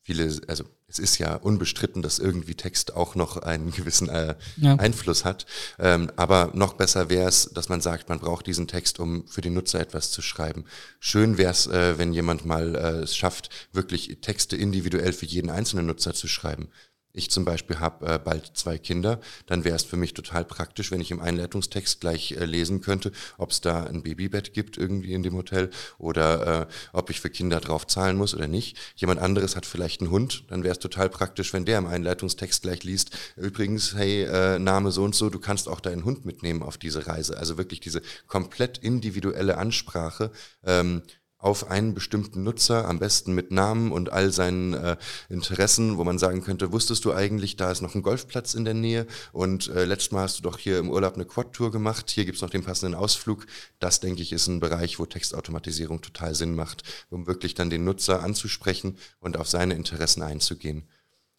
[0.00, 4.74] viele, also es ist ja unbestritten, dass irgendwie Text auch noch einen gewissen äh, ja.
[4.76, 5.46] Einfluss hat.
[5.78, 9.42] Ähm, aber noch besser wäre es, dass man sagt, man braucht diesen Text, um für
[9.42, 10.64] den Nutzer etwas zu schreiben.
[10.98, 15.50] Schön wäre es, äh, wenn jemand mal äh, es schafft, wirklich Texte individuell für jeden
[15.50, 16.70] einzelnen Nutzer zu schreiben
[17.18, 20.90] ich zum Beispiel habe äh, bald zwei Kinder, dann wäre es für mich total praktisch,
[20.90, 25.12] wenn ich im Einleitungstext gleich äh, lesen könnte, ob es da ein Babybett gibt irgendwie
[25.12, 28.78] in dem Hotel oder äh, ob ich für Kinder drauf zahlen muss oder nicht.
[28.96, 32.62] Jemand anderes hat vielleicht einen Hund, dann wäre es total praktisch, wenn der im Einleitungstext
[32.62, 36.62] gleich liest, übrigens, hey, äh, Name so und so, du kannst auch deinen Hund mitnehmen
[36.62, 37.36] auf diese Reise.
[37.36, 40.30] Also wirklich diese komplett individuelle Ansprache.
[40.64, 41.02] Ähm,
[41.38, 44.96] auf einen bestimmten Nutzer, am besten mit Namen und all seinen äh,
[45.28, 48.74] Interessen, wo man sagen könnte, wusstest du eigentlich, da ist noch ein Golfplatz in der
[48.74, 52.24] Nähe und äh, letztes Mal hast du doch hier im Urlaub eine Quad-Tour gemacht, hier
[52.24, 53.46] gibt's noch den passenden Ausflug.
[53.78, 57.84] Das, denke ich, ist ein Bereich, wo Textautomatisierung total Sinn macht, um wirklich dann den
[57.84, 60.88] Nutzer anzusprechen und auf seine Interessen einzugehen.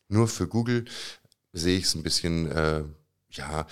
[0.07, 0.85] Nur für Google
[1.51, 2.83] sehe ich es ein bisschen, äh,
[3.31, 3.67] ja.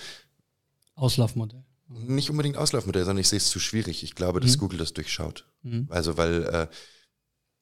[0.94, 4.02] Auslaufmodell nicht unbedingt Auslaufmodell, sondern ich sehe es zu schwierig.
[4.02, 4.60] Ich glaube, dass mhm.
[4.60, 5.46] Google das durchschaut.
[5.62, 5.86] Mhm.
[5.90, 6.66] Also, weil äh,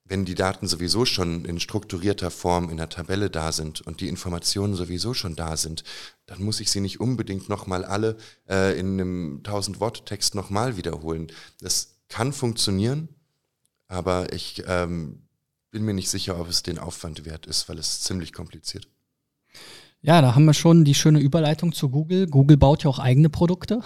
[0.09, 4.09] wenn die Daten sowieso schon in strukturierter Form in der Tabelle da sind und die
[4.09, 5.83] Informationen sowieso schon da sind,
[6.27, 8.17] dann muss ich sie nicht unbedingt nochmal alle
[8.49, 11.33] äh, in einem 1000-Wort-Text nochmal wiederholen.
[11.61, 13.09] Das kann funktionieren,
[13.89, 15.27] aber ich ähm,
[15.71, 18.89] bin mir nicht sicher, ob es den Aufwand wert ist, weil es ziemlich kompliziert.
[20.03, 22.27] Ja, da haben wir schon die schöne Überleitung zu Google.
[22.29, 23.81] Google baut ja auch eigene Produkte.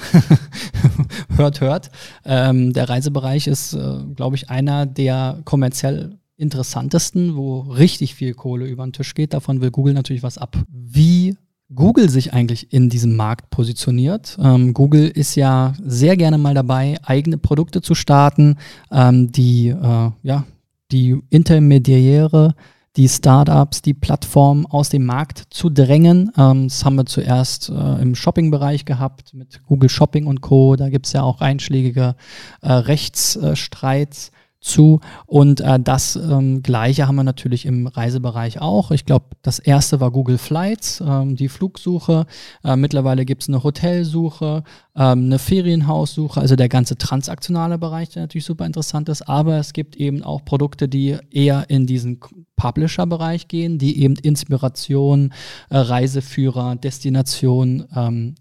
[1.36, 1.90] hört, hört.
[2.24, 8.66] Ähm, der Reisebereich ist, äh, glaube ich, einer der kommerziell interessantesten, wo richtig viel Kohle
[8.66, 9.34] über den Tisch geht.
[9.34, 10.56] Davon will Google natürlich was ab.
[10.68, 11.36] Wie
[11.74, 14.36] Google sich eigentlich in diesem Markt positioniert.
[14.42, 18.56] Ähm, Google ist ja sehr gerne mal dabei, eigene Produkte zu starten,
[18.90, 20.44] ähm, die, äh, ja,
[20.90, 22.54] die Intermediäre
[22.97, 26.32] die Startups, die Plattformen aus dem Markt zu drängen.
[26.36, 30.76] Ähm, das haben wir zuerst äh, im Shopping-Bereich gehabt mit Google Shopping und Co.
[30.76, 32.16] Da gibt es ja auch einschlägige
[32.62, 35.00] äh, Rechtsstreits zu.
[35.26, 38.90] Und äh, das ähm, gleiche haben wir natürlich im Reisebereich auch.
[38.90, 42.26] Ich glaube, das erste war Google Flights, ähm, die Flugsuche.
[42.62, 44.62] Äh, mittlerweile gibt es eine Hotelsuche,
[44.94, 49.22] ähm, eine Ferienhaussuche, also der ganze transaktionale Bereich, der natürlich super interessant ist.
[49.22, 52.20] Aber es gibt eben auch Produkte, die eher in diesen
[52.56, 55.32] Publisher-Bereich gehen, die eben Inspiration,
[55.70, 58.34] äh, Reiseführer, Destination ähm,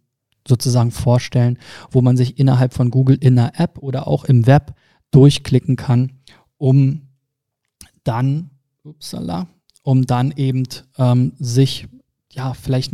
[0.45, 1.57] sozusagen vorstellen,
[1.91, 4.73] wo man sich innerhalb von Google in einer App oder auch im Web
[5.11, 6.11] durchklicken kann,
[6.57, 7.01] um
[8.03, 8.49] dann,
[8.83, 9.47] upsala,
[9.83, 10.63] um dann eben
[10.97, 11.87] ähm, sich,
[12.31, 12.93] ja, vielleicht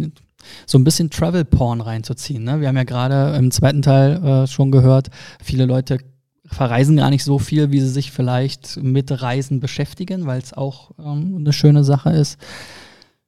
[0.65, 2.43] so ein bisschen Travel-Porn reinzuziehen.
[2.43, 2.61] Ne?
[2.61, 5.09] Wir haben ja gerade im zweiten Teil äh, schon gehört,
[5.41, 5.97] viele Leute
[6.45, 10.91] verreisen gar nicht so viel, wie sie sich vielleicht mit Reisen beschäftigen, weil es auch
[10.99, 12.37] ähm, eine schöne Sache ist.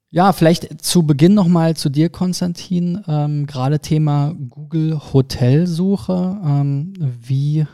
[0.10, 3.04] Ja, vielleicht zu Beginn nochmal zu dir, Konstantin.
[3.08, 6.40] Ähm, Gerade Thema Google Hotelsuche.
[6.46, 7.66] Ähm, wie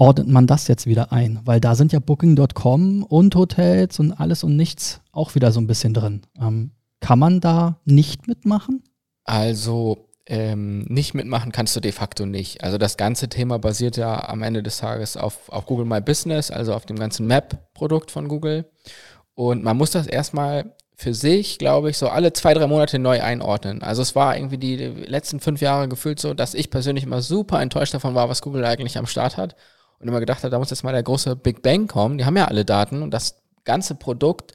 [0.00, 1.40] ordnet man das jetzt wieder ein?
[1.44, 5.66] Weil da sind ja Booking.com und Hotels und alles und nichts auch wieder so ein
[5.66, 6.22] bisschen drin.
[6.40, 8.82] Ähm, kann man da nicht mitmachen?
[9.24, 12.64] Also ähm, nicht mitmachen kannst du de facto nicht.
[12.64, 16.50] Also das ganze Thema basiert ja am Ende des Tages auf, auf Google My Business,
[16.50, 18.70] also auf dem ganzen Map-Produkt von Google.
[19.34, 23.20] Und man muss das erstmal für sich, glaube ich, so alle zwei, drei Monate neu
[23.20, 23.82] einordnen.
[23.82, 27.60] Also es war irgendwie die letzten fünf Jahre gefühlt so, dass ich persönlich immer super
[27.60, 29.56] enttäuscht davon war, was Google eigentlich am Start hat
[30.00, 32.18] und immer gedacht hat, da muss jetzt mal der große Big Bang kommen.
[32.18, 34.54] Die haben ja alle Daten und das ganze Produkt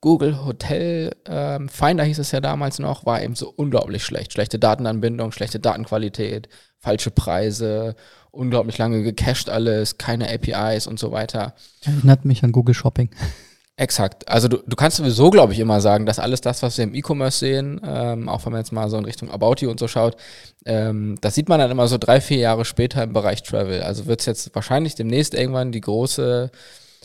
[0.00, 4.34] Google Hotel ähm, Finder hieß es ja damals noch, war eben so unglaublich schlecht.
[4.34, 7.96] Schlechte Datenanbindung, schlechte Datenqualität, falsche Preise,
[8.30, 11.54] unglaublich lange gecached alles, keine APIs und so weiter.
[11.86, 13.08] Erinnert mich an Google Shopping.
[13.76, 14.28] Exakt.
[14.28, 16.94] Also du, du kannst sowieso, glaube ich, immer sagen, dass alles das, was wir im
[16.94, 19.88] E-Commerce sehen, ähm, auch wenn man jetzt mal so in Richtung About You und so
[19.88, 20.16] schaut,
[20.64, 23.82] ähm, das sieht man dann immer so drei, vier Jahre später im Bereich Travel.
[23.82, 26.52] Also wird es jetzt wahrscheinlich demnächst irgendwann die große,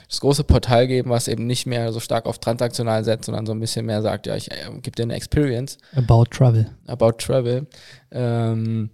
[0.07, 3.53] das große Portal geben, was eben nicht mehr so stark auf transaktional setzt, sondern so
[3.53, 5.79] ein bisschen mehr sagt, ja, ich äh, gebe dir eine Experience.
[5.95, 6.69] About Travel.
[6.85, 7.65] About Travel.
[8.11, 8.91] Ähm,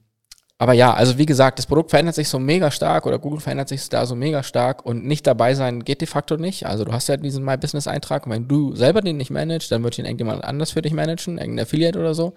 [0.58, 3.68] aber ja, also wie gesagt, das Produkt verändert sich so mega stark oder Google verändert
[3.68, 6.66] sich da so mega stark und nicht dabei sein geht de facto nicht.
[6.66, 9.70] Also du hast ja diesen My Business Eintrag und wenn du selber den nicht managst,
[9.72, 12.36] dann wird ihn irgendjemand anders für dich managen, irgendein Affiliate oder so.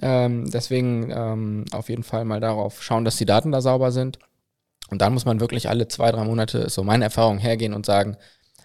[0.00, 4.20] Ähm, deswegen ähm, auf jeden Fall mal darauf schauen, dass die Daten da sauber sind.
[4.90, 8.16] Und dann muss man wirklich alle zwei, drei Monate, so meine Erfahrung, hergehen und sagen,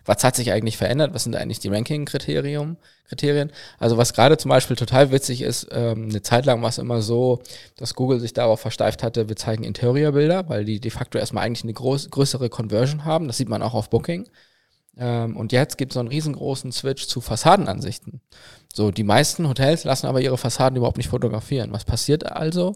[0.06, 1.14] was hat sich eigentlich verändert?
[1.14, 2.78] Was sind eigentlich die Ranking-Kriterien?
[3.08, 3.52] Kriterien?
[3.78, 7.02] Also was gerade zum Beispiel total witzig ist, ähm, eine Zeit lang war es immer
[7.02, 7.41] so,
[7.78, 11.64] dass Google sich darauf versteift hatte, wir zeigen Interior-Bilder, weil die de facto erstmal eigentlich
[11.64, 13.28] eine groß, größere Conversion haben.
[13.28, 14.28] Das sieht man auch auf Booking.
[14.97, 18.22] Ähm, und jetzt gibt es so einen riesengroßen Switch zu Fassadenansichten.
[18.74, 21.72] So, die meisten Hotels lassen aber ihre Fassaden überhaupt nicht fotografieren.
[21.72, 22.76] Was passiert also?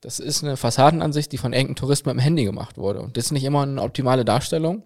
[0.00, 3.00] Das ist eine Fassadenansicht, die von irgendeinem Touristen mit dem Handy gemacht wurde.
[3.00, 4.82] Und das ist nicht immer eine optimale Darstellung.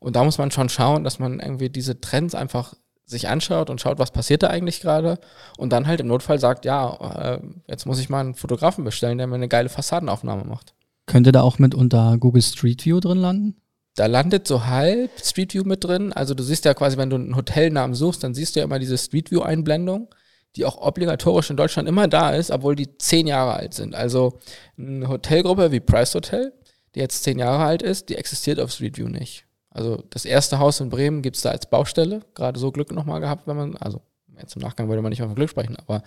[0.00, 2.74] Und da muss man schon schauen, dass man irgendwie diese Trends einfach
[3.04, 5.18] sich anschaut und schaut, was passiert da eigentlich gerade
[5.58, 9.18] und dann halt im Notfall sagt, ja, äh, jetzt muss ich mal einen Fotografen bestellen,
[9.18, 10.74] der mir eine geile Fassadenaufnahme macht.
[11.06, 13.56] Könnte da auch mit unter Google Street View drin landen?
[13.96, 16.12] Da landet so halb Street View mit drin.
[16.12, 18.78] Also du siehst ja quasi, wenn du einen Hotelnamen suchst, dann siehst du ja immer
[18.78, 20.14] diese Street View Einblendung,
[20.56, 23.94] die auch obligatorisch in Deutschland immer da ist, obwohl die zehn Jahre alt sind.
[23.94, 24.38] Also
[24.78, 26.52] eine Hotelgruppe wie Price Hotel,
[26.94, 29.46] die jetzt zehn Jahre alt ist, die existiert auf Street View nicht.
[29.70, 32.22] Also das erste Haus in Bremen gibt es da als Baustelle.
[32.34, 34.02] Gerade so Glück nochmal gehabt, wenn man, also
[34.38, 36.02] jetzt im Nachgang würde man nicht mehr von Glück sprechen, aber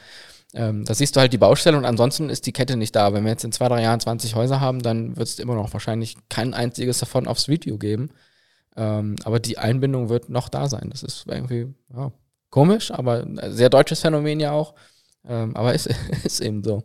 [0.54, 3.14] ähm, da siehst du halt die Baustelle und ansonsten ist die Kette nicht da.
[3.14, 5.74] Wenn wir jetzt in zwei, drei Jahren 20 Häuser haben, dann wird es immer noch
[5.74, 8.10] wahrscheinlich kein einziges davon aufs Video geben.
[8.76, 10.90] Ähm, aber die Einbindung wird noch da sein.
[10.92, 12.12] Das ist irgendwie ja,
[12.50, 14.76] komisch, aber sehr deutsches Phänomen ja auch.
[15.28, 15.90] Ähm, aber ist,
[16.24, 16.84] ist eben so.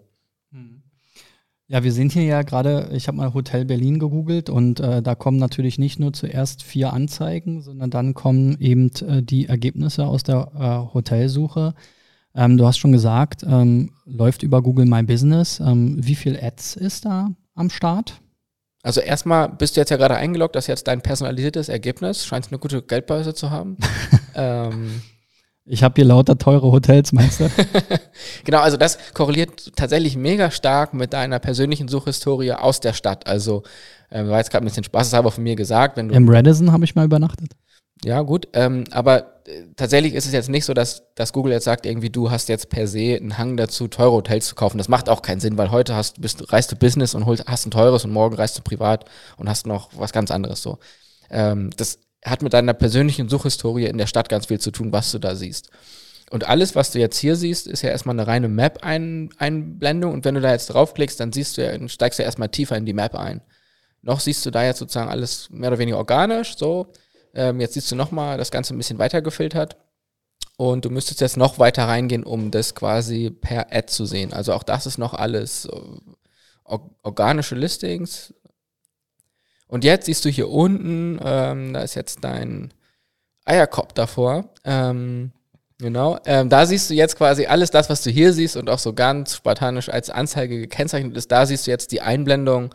[1.70, 5.14] Ja, wir sind hier ja gerade, ich habe mal Hotel Berlin gegoogelt und äh, da
[5.14, 10.22] kommen natürlich nicht nur zuerst vier Anzeigen, sondern dann kommen eben äh, die Ergebnisse aus
[10.22, 11.74] der äh, Hotelsuche.
[12.34, 15.60] Ähm, du hast schon gesagt, ähm, läuft über Google My Business.
[15.60, 18.22] Ähm, wie viel Ads ist da am Start?
[18.82, 22.24] Also erstmal bist du jetzt ja gerade eingeloggt, das ist jetzt dein personalisiertes Ergebnis.
[22.24, 23.76] Scheint eine gute Geldbörse zu haben.
[24.34, 25.02] ähm,
[25.68, 27.50] ich habe hier lauter teure Hotels, meinst du?
[28.44, 33.26] genau, also das korreliert tatsächlich mega stark mit deiner persönlichen Suchhistorie aus der Stadt.
[33.26, 33.62] Also,
[34.10, 35.96] äh, war jetzt gerade ein bisschen spaßeshalber von mir gesagt.
[35.96, 37.52] Wenn du Im Radisson habe ich mal übernachtet.
[38.04, 41.64] Ja, gut, ähm, aber äh, tatsächlich ist es jetzt nicht so, dass, dass Google jetzt
[41.64, 44.78] sagt, irgendwie du hast jetzt per se einen Hang dazu, teure Hotels zu kaufen.
[44.78, 47.66] Das macht auch keinen Sinn, weil heute hast, bist, reist du Business und holst, hast
[47.66, 49.04] ein teures und morgen reist du privat
[49.36, 50.78] und hast noch was ganz anderes so.
[51.30, 55.12] Ähm, das hat mit deiner persönlichen Suchhistorie in der Stadt ganz viel zu tun, was
[55.12, 55.70] du da siehst.
[56.30, 60.12] Und alles, was du jetzt hier siehst, ist ja erstmal eine reine Map-Einblendung.
[60.12, 62.76] Und wenn du da jetzt draufklickst, dann siehst du ja, steigst du ja erstmal tiefer
[62.76, 63.40] in die Map ein.
[64.02, 66.92] Noch siehst du da jetzt sozusagen alles mehr oder weniger organisch, so.
[67.34, 69.76] Ähm, jetzt siehst du nochmal das Ganze ein bisschen weiter gefiltert.
[70.56, 74.32] Und du müsstest jetzt noch weiter reingehen, um das quasi per Ad zu sehen.
[74.32, 78.34] Also auch das ist noch alles äh, organische Listings,
[79.68, 82.72] und jetzt siehst du hier unten, ähm, da ist jetzt dein
[83.44, 84.50] Eierkopf davor.
[84.64, 85.32] Ähm,
[85.78, 86.18] genau.
[86.24, 88.94] Ähm, da siehst du jetzt quasi alles das, was du hier siehst und auch so
[88.94, 91.30] ganz spartanisch als Anzeige gekennzeichnet ist.
[91.30, 92.74] Da siehst du jetzt die Einblendung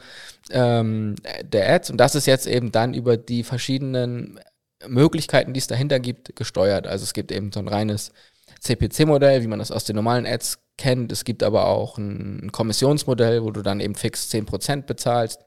[0.52, 4.40] ähm, der Ads und das ist jetzt eben dann über die verschiedenen
[4.88, 6.88] Möglichkeiten, die es dahinter gibt, gesteuert.
[6.88, 8.12] Also es gibt eben so ein reines
[8.60, 11.12] CPC-Modell, wie man das aus den normalen Ads kennt.
[11.12, 15.42] Es gibt aber auch ein Kommissionsmodell, wo du dann eben fix 10% bezahlst.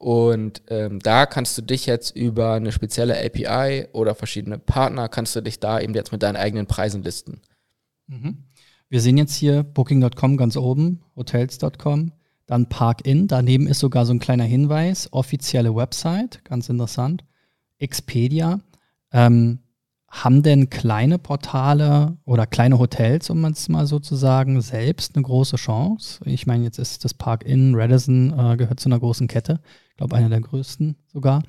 [0.00, 5.36] Und ähm, da kannst du dich jetzt über eine spezielle API oder verschiedene Partner, kannst
[5.36, 7.42] du dich da eben jetzt mit deinen eigenen Preisen listen.
[8.06, 8.44] Mhm.
[8.88, 12.12] Wir sehen jetzt hier Booking.com ganz oben, Hotels.com,
[12.46, 17.22] dann Park-In, daneben ist sogar so ein kleiner Hinweis, offizielle Website, ganz interessant,
[17.76, 18.60] Expedia.
[19.12, 19.58] Ähm,
[20.10, 25.22] haben denn kleine Portale oder kleine Hotels, um es mal so zu sagen, selbst eine
[25.22, 26.20] große Chance?
[26.24, 29.60] Ich meine, jetzt ist das Park Inn Radisson äh, gehört zu einer großen Kette
[30.00, 31.42] glaube einer der größten sogar,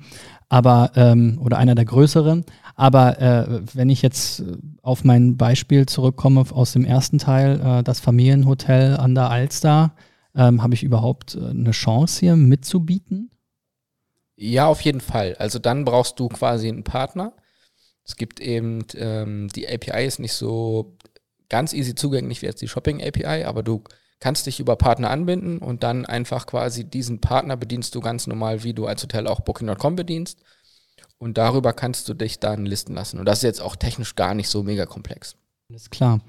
[0.50, 2.44] aber ähm, oder einer der größeren.
[2.76, 4.44] Aber äh, wenn ich jetzt
[4.82, 9.94] auf mein Beispiel zurückkomme aus dem ersten Teil, äh, das Familienhotel an der Alster,
[10.34, 13.30] ähm, habe ich überhaupt äh, eine Chance hier mitzubieten?
[14.36, 15.34] Ja, auf jeden Fall.
[15.38, 17.32] Also dann brauchst du quasi einen Partner.
[18.04, 20.96] Es gibt eben, ähm, die API ist nicht so
[21.48, 23.84] ganz easy zugänglich wie jetzt die Shopping API, aber du
[24.18, 28.62] kannst dich über Partner anbinden und dann einfach quasi diesen Partner bedienst du ganz normal,
[28.62, 30.38] wie du als Hotel auch Booking.com bedienst.
[31.18, 33.18] Und darüber kannst du dich dann listen lassen.
[33.20, 35.36] Und das ist jetzt auch technisch gar nicht so mega komplex.
[35.68, 36.20] Alles klar.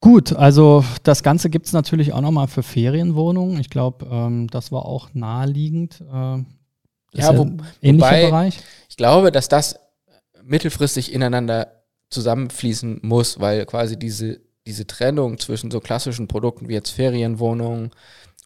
[0.00, 3.60] Gut, also das Ganze gibt es natürlich auch nochmal für Ferienwohnungen.
[3.60, 6.00] Ich glaube, ähm, das war auch naheliegend.
[6.00, 6.44] Äh,
[7.12, 7.42] ja, wo,
[7.82, 8.60] ähnlicher wobei, Bereich.
[8.88, 9.78] Ich glaube, dass das
[10.50, 16.90] mittelfristig ineinander zusammenfließen muss, weil quasi diese, diese Trennung zwischen so klassischen Produkten wie jetzt
[16.90, 17.90] Ferienwohnungen,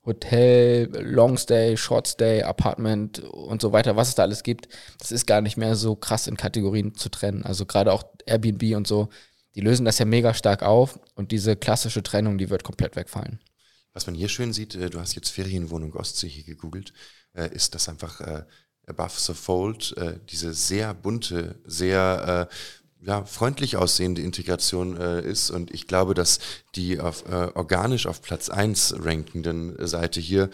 [0.05, 5.41] Hotel, Longstay, Shortstay, Apartment und so weiter, was es da alles gibt, das ist gar
[5.41, 7.43] nicht mehr so krass in Kategorien zu trennen.
[7.43, 9.09] Also gerade auch Airbnb und so,
[9.55, 13.41] die lösen das ja mega stark auf und diese klassische Trennung, die wird komplett wegfallen.
[13.95, 16.93] Was man hier schön sieht, äh, du hast jetzt Ferienwohnung Ostsee hier gegoogelt,
[17.33, 18.43] äh, ist das einfach äh,
[18.87, 19.95] Above the Fold,
[20.31, 22.49] diese sehr bunte, sehr
[23.01, 25.51] ja, freundlich aussehende Integration ist.
[25.51, 26.39] Und ich glaube, dass
[26.75, 27.25] die auf,
[27.55, 30.51] organisch auf Platz 1 rankenden Seite hier,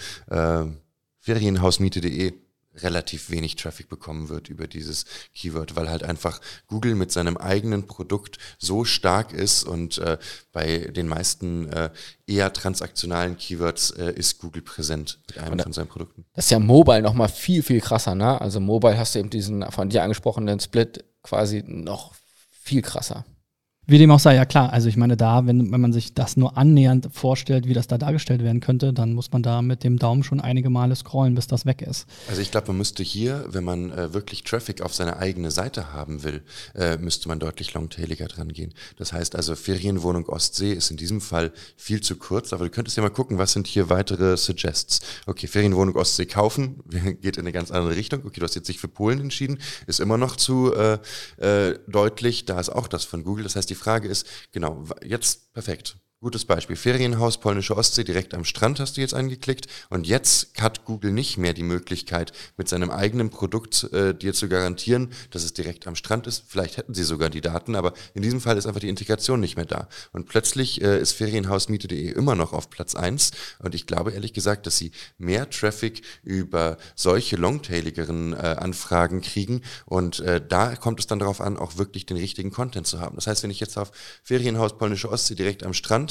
[1.20, 2.34] ferienhausmiete.de,
[2.76, 5.04] relativ wenig Traffic bekommen wird über dieses
[5.34, 10.18] Keyword, weil halt einfach Google mit seinem eigenen Produkt so stark ist und äh,
[10.52, 11.90] bei den meisten äh,
[12.26, 16.24] eher transaktionalen Keywords äh, ist Google präsent mit einem von seinen Produkten.
[16.34, 18.40] Das ist ja Mobile nochmal viel, viel krasser, ne?
[18.40, 22.14] Also Mobile hast du eben diesen von dir angesprochenen Split quasi noch
[22.50, 23.24] viel krasser.
[23.90, 24.72] Wie dem auch sei, ja klar.
[24.72, 27.98] Also ich meine, da, wenn, wenn man sich das nur annähernd vorstellt, wie das da
[27.98, 31.48] dargestellt werden könnte, dann muss man da mit dem Daumen schon einige Male scrollen, bis
[31.48, 32.06] das weg ist.
[32.28, 35.92] Also ich glaube, man müsste hier, wenn man äh, wirklich Traffic auf seine eigene Seite
[35.92, 36.44] haben will,
[36.76, 38.72] äh, müsste man deutlich longtailiger dran gehen.
[38.96, 42.96] Das heißt also, Ferienwohnung Ostsee ist in diesem Fall viel zu kurz, aber du könntest
[42.96, 45.00] ja mal gucken, was sind hier weitere Suggests.
[45.26, 46.76] Okay, Ferienwohnung Ostsee kaufen,
[47.20, 48.20] geht in eine ganz andere Richtung.
[48.24, 50.98] Okay, du hast jetzt sich für Polen entschieden, ist immer noch zu äh,
[51.38, 52.44] äh, deutlich.
[52.44, 53.42] Da ist auch das von Google.
[53.42, 55.96] Das heißt, die Frage ist, genau, jetzt perfekt.
[56.22, 56.76] Gutes Beispiel.
[56.76, 59.68] Ferienhaus, polnische Ostsee, direkt am Strand hast du jetzt angeklickt.
[59.88, 64.50] Und jetzt hat Google nicht mehr die Möglichkeit, mit seinem eigenen Produkt äh, dir zu
[64.50, 66.44] garantieren, dass es direkt am Strand ist.
[66.46, 69.56] Vielleicht hätten sie sogar die Daten, aber in diesem Fall ist einfach die Integration nicht
[69.56, 69.88] mehr da.
[70.12, 73.30] Und plötzlich äh, ist Ferienhausmiete.de immer noch auf Platz eins.
[73.58, 79.62] Und ich glaube ehrlich gesagt, dass sie mehr Traffic über solche longtailigeren äh, Anfragen kriegen.
[79.86, 83.14] Und äh, da kommt es dann darauf an, auch wirklich den richtigen Content zu haben.
[83.14, 83.90] Das heißt, wenn ich jetzt auf
[84.22, 86.09] Ferienhaus, polnische Ostsee direkt am Strand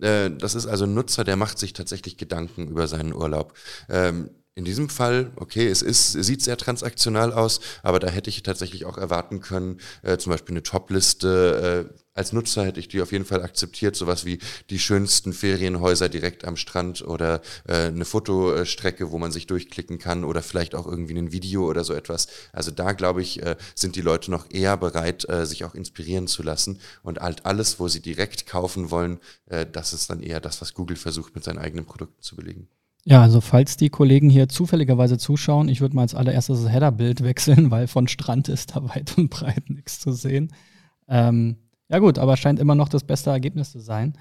[0.00, 3.54] äh, das ist also ein Nutzer, der macht sich tatsächlich Gedanken über seinen Urlaub.
[3.88, 8.42] Ähm, in diesem Fall, okay, es ist, sieht sehr transaktional aus, aber da hätte ich
[8.42, 11.88] tatsächlich auch erwarten können, äh, zum Beispiel eine Top-Liste.
[11.88, 14.38] Äh, als Nutzer hätte ich die auf jeden Fall akzeptiert, sowas wie
[14.70, 20.24] die schönsten Ferienhäuser direkt am Strand oder äh, eine Fotostrecke, wo man sich durchklicken kann
[20.24, 22.26] oder vielleicht auch irgendwie ein Video oder so etwas.
[22.52, 26.26] Also da glaube ich, äh, sind die Leute noch eher bereit, äh, sich auch inspirieren
[26.26, 30.40] zu lassen und halt alles, wo sie direkt kaufen wollen, äh, das ist dann eher
[30.40, 32.68] das, was Google versucht mit seinen eigenen Produkten zu belegen.
[33.04, 37.22] Ja, also falls die Kollegen hier zufälligerweise zuschauen, ich würde mal als allererstes das Header-Bild
[37.22, 40.52] wechseln, weil von Strand ist da weit und breit nichts zu sehen.
[41.08, 41.56] Ähm,
[41.88, 44.14] ja gut, aber scheint immer noch das beste Ergebnis zu sein.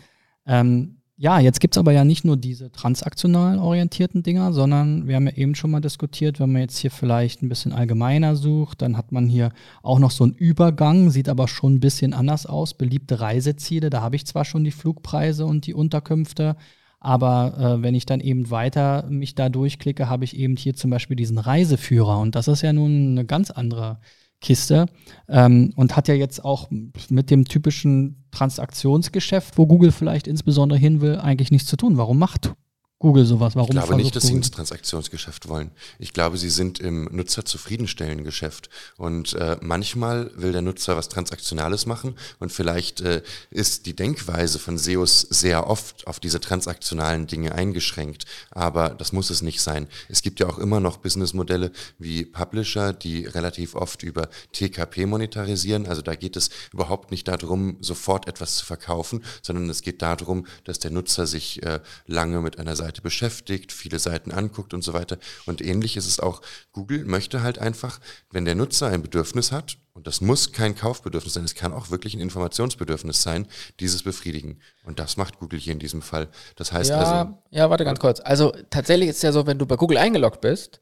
[0.45, 5.15] Ähm, ja, jetzt gibt es aber ja nicht nur diese transaktional orientierten Dinger, sondern wir
[5.15, 8.83] haben ja eben schon mal diskutiert, wenn man jetzt hier vielleicht ein bisschen allgemeiner sucht,
[8.83, 9.51] dann hat man hier
[9.81, 12.75] auch noch so einen Übergang, sieht aber schon ein bisschen anders aus.
[12.75, 16.55] Beliebte Reiseziele, da habe ich zwar schon die Flugpreise und die Unterkünfte,
[16.99, 20.91] aber äh, wenn ich dann eben weiter mich da durchklicke, habe ich eben hier zum
[20.91, 22.19] Beispiel diesen Reiseführer.
[22.19, 23.99] Und das ist ja nun eine ganz andere
[24.41, 24.85] Kiste.
[25.27, 26.69] Ähm, und hat ja jetzt auch
[27.09, 31.97] mit dem typischen Transaktionsgeschäft, wo Google vielleicht insbesondere hin will, eigentlich nichts zu tun.
[31.97, 32.53] Warum macht
[32.99, 33.55] Google sowas?
[33.55, 34.33] Warum ich glaube nicht, dass Google?
[34.33, 35.69] sie ins Transaktionsgeschäft wollen.
[35.99, 38.69] Ich glaube, sie sind im Nutzer-Zufriedenstellen Geschäft.
[38.97, 43.21] Und äh, manchmal will der Nutzer was Transaktionales machen und vielleicht äh,
[43.51, 48.25] ist die Denkweise von SEOs sehr oft auf diese transaktionalen Dinge eingeschränkt.
[48.49, 49.87] Aber das muss es nicht sein.
[50.09, 55.85] Es gibt ja auch immer noch Businessmodelle wie Publisher, die relativ oft über TKP monetarisieren.
[55.85, 60.47] Also da geht es überhaupt nicht darum, sofort etwas zu verkaufen, sondern es geht darum,
[60.63, 64.83] dass der Nutzer sich äh, lange mit einer Seite Seite beschäftigt, viele Seiten anguckt und
[64.83, 65.17] so weiter.
[65.45, 67.99] Und ähnlich ist es auch, Google möchte halt einfach,
[68.31, 71.89] wenn der Nutzer ein Bedürfnis hat, und das muss kein Kaufbedürfnis sein, es kann auch
[71.89, 73.47] wirklich ein Informationsbedürfnis sein,
[73.79, 74.61] dieses befriedigen.
[74.85, 76.29] Und das macht Google hier in diesem Fall.
[76.55, 77.37] Das heißt ja, also.
[77.49, 78.19] Ja, warte ganz kurz.
[78.19, 80.81] Also tatsächlich ist es ja so, wenn du bei Google eingeloggt bist,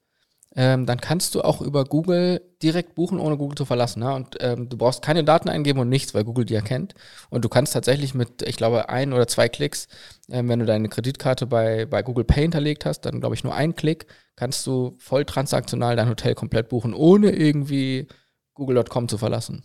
[0.56, 4.00] ähm, dann kannst du auch über Google direkt buchen, ohne Google zu verlassen.
[4.00, 4.14] Ne?
[4.14, 6.96] Und ähm, du brauchst keine Daten eingeben und nichts, weil Google die erkennt.
[7.30, 9.88] Und du kannst tatsächlich mit, ich glaube, ein oder zwei Klicks,
[10.30, 13.54] ähm, wenn du deine Kreditkarte bei, bei Google Pay hinterlegt hast, dann glaube ich nur
[13.54, 18.08] ein Klick, kannst du voll transaktional dein Hotel komplett buchen, ohne irgendwie
[18.54, 19.64] google.com zu verlassen.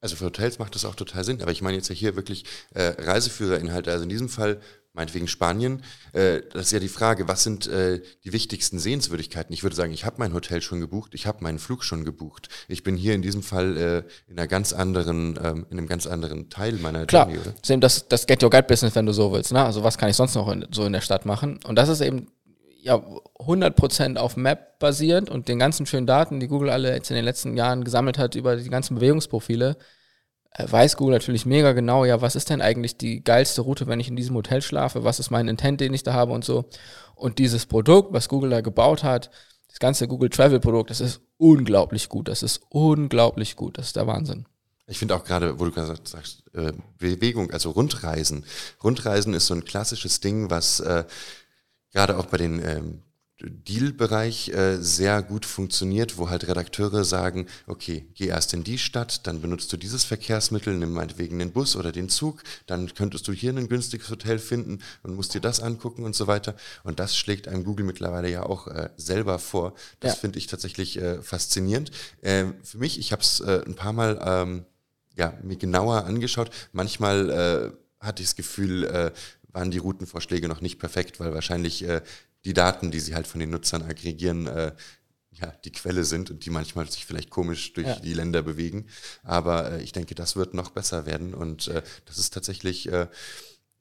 [0.00, 2.44] Also für Hotels macht das auch total Sinn, aber ich meine jetzt ja hier wirklich
[2.74, 3.90] äh, Reiseführerinhalte.
[3.90, 4.60] Also in diesem Fall
[4.96, 5.82] meinetwegen Spanien,
[6.12, 9.52] äh, das ist ja die Frage, was sind äh, die wichtigsten Sehenswürdigkeiten?
[9.52, 12.48] Ich würde sagen, ich habe mein Hotel schon gebucht, ich habe meinen Flug schon gebucht.
[12.66, 16.06] Ich bin hier in diesem Fall äh, in einer ganz anderen, ähm, in einem ganz
[16.06, 17.50] anderen Teil meiner Klar, Journey, oder?
[17.52, 19.52] Das ist eben das, das Get Your Guide Business, wenn du so willst.
[19.52, 19.62] Ne?
[19.62, 21.60] Also was kann ich sonst noch in, so in der Stadt machen?
[21.64, 22.28] Und das ist eben
[22.80, 22.96] ja
[23.38, 27.24] 100% auf Map basierend und den ganzen schönen Daten, die Google alle jetzt in den
[27.24, 29.76] letzten Jahren gesammelt hat über die ganzen Bewegungsprofile,
[30.58, 34.08] weiß Google natürlich mega genau, ja, was ist denn eigentlich die geilste Route, wenn ich
[34.08, 36.64] in diesem Hotel schlafe, was ist mein Intent, den ich da habe und so.
[37.14, 39.30] Und dieses Produkt, was Google da gebaut hat,
[39.68, 43.96] das ganze Google Travel Produkt, das ist unglaublich gut, das ist unglaublich gut, das ist
[43.96, 44.46] der Wahnsinn.
[44.86, 48.44] Ich finde auch gerade, wo du gerade sagst, äh, Bewegung, also Rundreisen.
[48.82, 51.04] Rundreisen ist so ein klassisches Ding, was äh,
[51.92, 53.02] gerade auch bei den ähm,
[53.40, 59.26] Deal-Bereich äh, sehr gut funktioniert, wo halt Redakteure sagen, okay, geh erst in die Stadt,
[59.26, 63.32] dann benutzt du dieses Verkehrsmittel, nimm meinetwegen den Bus oder den Zug, dann könntest du
[63.32, 66.56] hier ein günstiges Hotel finden und musst dir das angucken und so weiter.
[66.82, 69.74] Und das schlägt einem Google mittlerweile ja auch äh, selber vor.
[70.00, 70.20] Das ja.
[70.20, 71.90] finde ich tatsächlich äh, faszinierend.
[72.22, 74.64] Äh, für mich, ich habe es äh, ein paar Mal ähm,
[75.14, 76.50] ja, mir genauer angeschaut.
[76.72, 79.12] Manchmal äh, hatte ich das Gefühl, äh,
[79.52, 82.02] waren die Routenvorschläge noch nicht perfekt, weil wahrscheinlich äh,
[82.44, 84.72] die Daten, die sie halt von den Nutzern aggregieren, äh,
[85.40, 87.98] ja, die Quelle sind und die manchmal sich vielleicht komisch durch ja.
[88.00, 88.86] die Länder bewegen.
[89.22, 93.08] Aber äh, ich denke, das wird noch besser werden und äh, das ist tatsächlich, äh,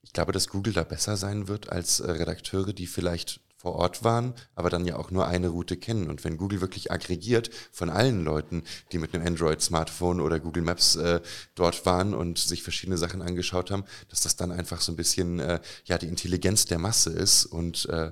[0.01, 4.03] ich glaube, dass Google da besser sein wird als äh, Redakteure, die vielleicht vor Ort
[4.03, 6.08] waren, aber dann ja auch nur eine Route kennen.
[6.08, 10.95] Und wenn Google wirklich aggregiert von allen Leuten, die mit einem Android-Smartphone oder Google Maps
[10.97, 11.20] äh,
[11.56, 15.39] dort waren und sich verschiedene Sachen angeschaut haben, dass das dann einfach so ein bisschen
[15.39, 18.12] äh, ja die Intelligenz der Masse ist und äh,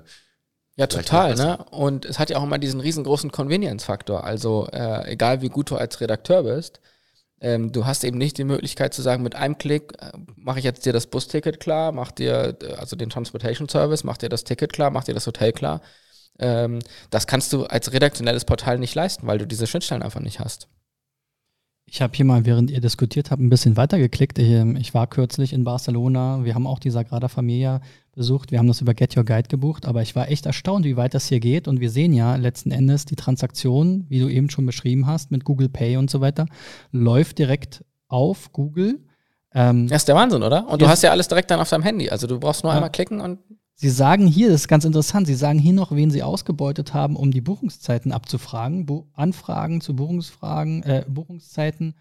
[0.76, 1.64] ja, total, ne?
[1.70, 4.24] Und es hat ja auch immer diesen riesengroßen Convenience-Faktor.
[4.24, 6.80] Also, äh, egal wie gut du als Redakteur bist,
[7.40, 10.64] ähm, du hast eben nicht die Möglichkeit zu sagen, mit einem Klick äh, mache ich
[10.64, 14.44] jetzt dir das Busticket klar, mach dir, äh, also den Transportation Service, mach dir das
[14.44, 15.80] Ticket klar, mach dir das Hotel klar.
[16.38, 20.40] Ähm, das kannst du als redaktionelles Portal nicht leisten, weil du diese Schnittstellen einfach nicht
[20.40, 20.68] hast.
[21.86, 24.38] Ich habe hier mal, während ihr diskutiert habt, ein bisschen weitergeklickt.
[24.38, 26.44] Ähm, ich, war kürzlich in Barcelona.
[26.44, 27.82] Wir haben auch die Sagrada Familia
[28.14, 28.50] besucht.
[28.50, 29.86] Wir haben das über Get Your Guide gebucht.
[29.86, 31.68] Aber ich war echt erstaunt, wie weit das hier geht.
[31.68, 35.44] Und wir sehen ja letzten Endes die Transaktion, wie du eben schon beschrieben hast, mit
[35.44, 36.46] Google Pay und so weiter,
[36.92, 39.00] läuft direkt auf Google.
[39.52, 40.68] Ähm, das ist der Wahnsinn, oder?
[40.68, 42.10] Und du hast ja alles direkt dann auf deinem Handy.
[42.10, 42.76] Also du brauchst nur ja.
[42.76, 43.38] einmal klicken und
[43.76, 47.16] Sie sagen hier, das ist ganz interessant, Sie sagen hier noch, wen Sie ausgebeutet haben,
[47.16, 48.86] um die Buchungszeiten abzufragen.
[48.86, 51.94] Bu Anfragen zu Buchungsfragen, äh, Buchungszeiten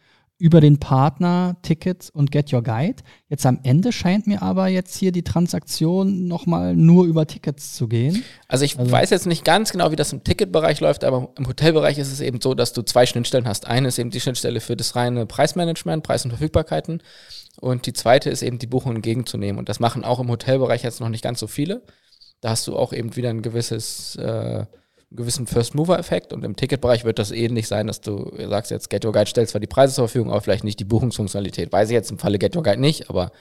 [0.43, 3.01] über den Partner, Tickets und Get Your Guide.
[3.29, 7.87] Jetzt am Ende scheint mir aber jetzt hier die Transaktion nochmal nur über Tickets zu
[7.87, 8.25] gehen.
[8.49, 11.47] Also ich also weiß jetzt nicht ganz genau, wie das im Ticketbereich läuft, aber im
[11.47, 13.67] Hotelbereich ist es eben so, dass du zwei Schnittstellen hast.
[13.67, 17.01] Eine ist eben die Schnittstelle für das reine Preismanagement, Preis und Verfügbarkeiten.
[17.61, 19.57] Und die zweite ist eben die Buchung entgegenzunehmen.
[19.57, 21.83] Und das machen auch im Hotelbereich jetzt noch nicht ganz so viele.
[22.41, 24.65] Da hast du auch eben wieder ein gewisses, äh,
[25.13, 26.33] einen gewissen First-Mover-Effekt.
[26.33, 29.49] Und im Ticketbereich wird das ähnlich sein, dass du sagst jetzt, Get Your Guide stellt
[29.49, 31.71] zwar die Preise zur Verfügung, aber vielleicht nicht die Buchungsfunktionalität.
[31.71, 33.31] Weiß ich jetzt im Falle Get Your Guide nicht, aber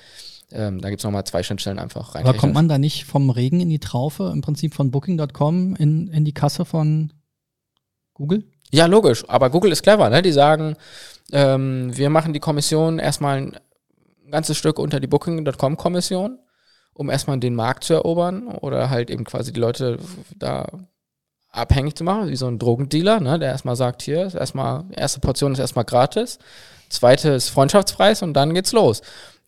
[0.50, 2.26] ähm, da gibt es nochmal zwei Schnittstellen einfach rein.
[2.26, 6.08] Aber kommt man da nicht vom Regen in die Traufe, im Prinzip von Booking.com in,
[6.08, 7.12] in die Kasse von
[8.12, 8.44] Google?
[8.70, 9.24] Ja, logisch.
[9.28, 10.22] Aber Google ist clever, ne?
[10.22, 10.76] Die sagen,
[11.32, 13.52] ähm, wir machen die Kommission erstmal
[14.30, 16.38] ganzes Stück unter die Booking.com-Kommission,
[16.94, 19.98] um erstmal den Markt zu erobern oder halt eben quasi die Leute
[20.36, 20.66] da
[21.52, 25.20] abhängig zu machen, wie so ein Drogendealer, ne, der erstmal sagt, hier, ist erstmal, erste
[25.20, 26.38] Portion ist erstmal gratis,
[26.88, 29.02] zweite ist Freundschaftspreis und dann geht's los.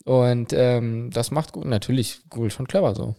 [0.05, 3.15] Und ähm, das macht gut, natürlich Google schon clever so.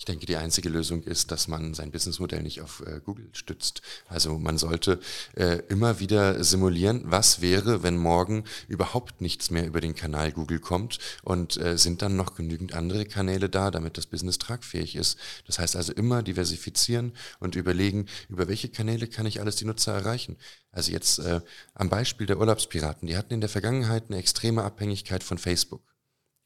[0.00, 3.82] Ich denke, die einzige Lösung ist, dass man sein Businessmodell nicht auf äh, Google stützt.
[4.08, 4.98] Also man sollte
[5.36, 10.58] äh, immer wieder simulieren, was wäre, wenn morgen überhaupt nichts mehr über den Kanal Google
[10.58, 15.18] kommt und äh, sind dann noch genügend andere Kanäle da, damit das Business tragfähig ist.
[15.46, 19.92] Das heißt also immer diversifizieren und überlegen, über welche Kanäle kann ich alles die Nutzer
[19.92, 20.38] erreichen.
[20.72, 21.42] Also jetzt äh,
[21.74, 25.82] am Beispiel der Urlaubspiraten, die hatten in der Vergangenheit eine extreme Abhängigkeit von Facebook.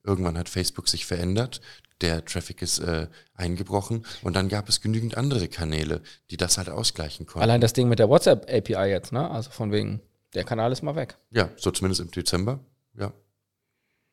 [0.06, 1.62] Irgendwann hat Facebook sich verändert,
[2.00, 6.68] der Traffic ist äh, eingebrochen und dann gab es genügend andere Kanäle, die das halt
[6.68, 7.42] ausgleichen konnten.
[7.42, 9.30] Allein das Ding mit der WhatsApp-API jetzt, ne?
[9.30, 10.00] Also von wegen,
[10.34, 11.16] der Kanal ist mal weg.
[11.30, 12.60] Ja, so zumindest im Dezember,
[12.98, 13.12] ja.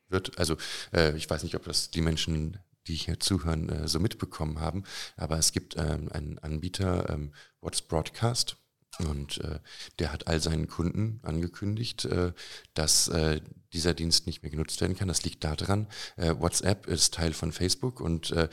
[0.09, 0.57] Wird, also
[0.93, 4.84] äh, ich weiß nicht, ob das die Menschen, die hier zuhören, äh, so mitbekommen haben,
[5.15, 8.57] aber es gibt ähm, einen Anbieter, ähm, What's Broadcast,
[9.00, 9.60] und äh,
[10.00, 12.34] der hat all seinen Kunden angekündigt, äh,
[12.74, 13.42] dass äh,
[13.74, 15.08] dieser Dienst nicht mehr genutzt werden kann.
[15.08, 15.88] Das liegt daran,
[16.18, 18.50] äh, WhatsApp ist Teil von Facebook und äh,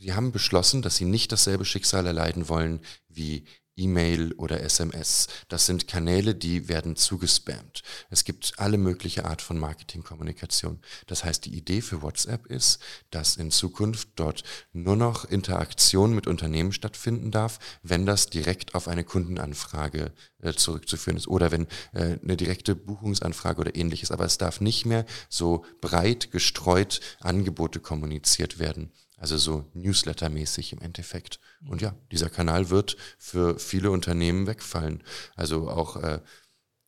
[0.00, 3.44] die haben beschlossen, dass sie nicht dasselbe Schicksal erleiden wollen wie
[3.78, 5.28] E-Mail oder SMS.
[5.48, 7.82] Das sind Kanäle, die werden zugespammt.
[8.10, 10.80] Es gibt alle mögliche Art von Marketingkommunikation.
[11.06, 16.26] Das heißt, die Idee für WhatsApp ist, dass in Zukunft dort nur noch Interaktion mit
[16.26, 22.18] Unternehmen stattfinden darf, wenn das direkt auf eine Kundenanfrage äh, zurückzuführen ist oder wenn äh,
[22.22, 24.10] eine direkte Buchungsanfrage oder ähnliches.
[24.10, 28.92] Aber es darf nicht mehr so breit gestreut Angebote kommuniziert werden.
[29.18, 31.40] Also so Newsletter-mäßig im Endeffekt.
[31.66, 35.02] Und ja, dieser Kanal wird für viele Unternehmen wegfallen.
[35.34, 36.20] Also auch äh,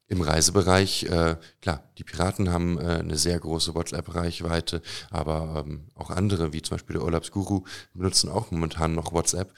[0.07, 6.11] im Reisebereich, äh, klar, die Piraten haben äh, eine sehr große WhatsApp-Reichweite, aber ähm, auch
[6.11, 7.65] andere, wie zum Beispiel der Urlaubsguru,
[7.95, 9.55] benutzen auch momentan noch WhatsApp.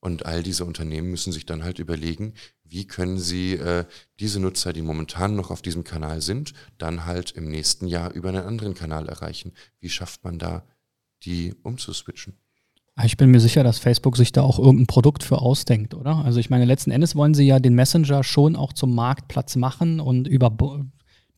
[0.00, 2.34] Und all diese Unternehmen müssen sich dann halt überlegen,
[2.64, 3.84] wie können sie äh,
[4.18, 8.30] diese Nutzer, die momentan noch auf diesem Kanal sind, dann halt im nächsten Jahr über
[8.30, 9.52] einen anderen Kanal erreichen.
[9.78, 10.66] Wie schafft man da
[11.24, 12.34] die umzuswitchen.
[13.02, 16.16] Ich bin mir sicher, dass Facebook sich da auch irgendein Produkt für ausdenkt, oder?
[16.24, 19.98] Also ich meine, letzten Endes wollen sie ja den Messenger schon auch zum Marktplatz machen
[19.98, 20.50] und über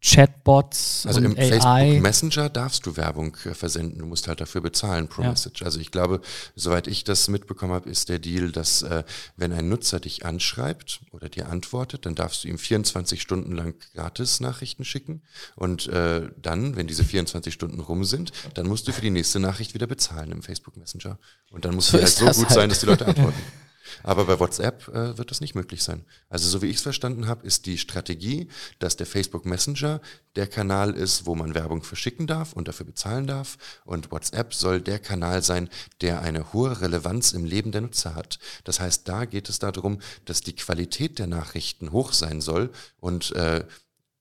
[0.05, 1.59] Chatbots also im AI.
[1.59, 5.31] Facebook Messenger darfst du Werbung versenden, du musst halt dafür bezahlen pro ja.
[5.31, 5.63] Message.
[5.63, 6.21] Also ich glaube,
[6.55, 9.03] soweit ich das mitbekommen habe, ist der Deal, dass äh,
[9.37, 13.77] wenn ein Nutzer dich anschreibt oder dir antwortet, dann darfst du ihm 24 Stunden lang
[13.95, 15.23] gratis Nachrichten schicken
[15.57, 19.41] und äh, dann, wenn diese 24 Stunden rum sind, dann musst du für die nächste
[19.41, 21.19] Nachricht wieder bezahlen im Facebook Messenger
[21.51, 22.51] und dann muss so halt so gut halt.
[22.51, 23.39] sein, dass die Leute antworten.
[24.03, 26.05] Aber bei WhatsApp äh, wird das nicht möglich sein.
[26.29, 30.01] Also so wie ich es verstanden habe, ist die Strategie, dass der Facebook Messenger
[30.37, 33.57] der Kanal ist, wo man Werbung verschicken darf und dafür bezahlen darf.
[33.85, 35.69] Und WhatsApp soll der Kanal sein,
[36.01, 38.39] der eine hohe Relevanz im Leben der Nutzer hat.
[38.65, 42.71] Das heißt, da geht es darum, dass die Qualität der Nachrichten hoch sein soll
[43.01, 43.65] und äh,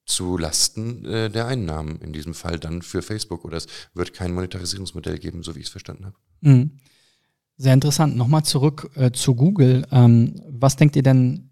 [0.06, 3.46] zu Lasten äh, der Einnahmen, in diesem Fall dann für Facebook.
[3.46, 6.16] Oder es wird kein Monetarisierungsmodell geben, so wie ich es verstanden habe.
[6.42, 6.80] Mhm.
[7.58, 8.16] Sehr interessant.
[8.16, 9.86] Nochmal zurück äh, zu Google.
[9.92, 11.50] Ähm, was denkt ihr denn?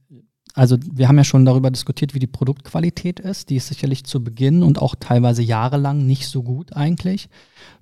[0.53, 3.49] Also wir haben ja schon darüber diskutiert, wie die Produktqualität ist.
[3.49, 7.29] Die ist sicherlich zu Beginn und auch teilweise jahrelang nicht so gut eigentlich.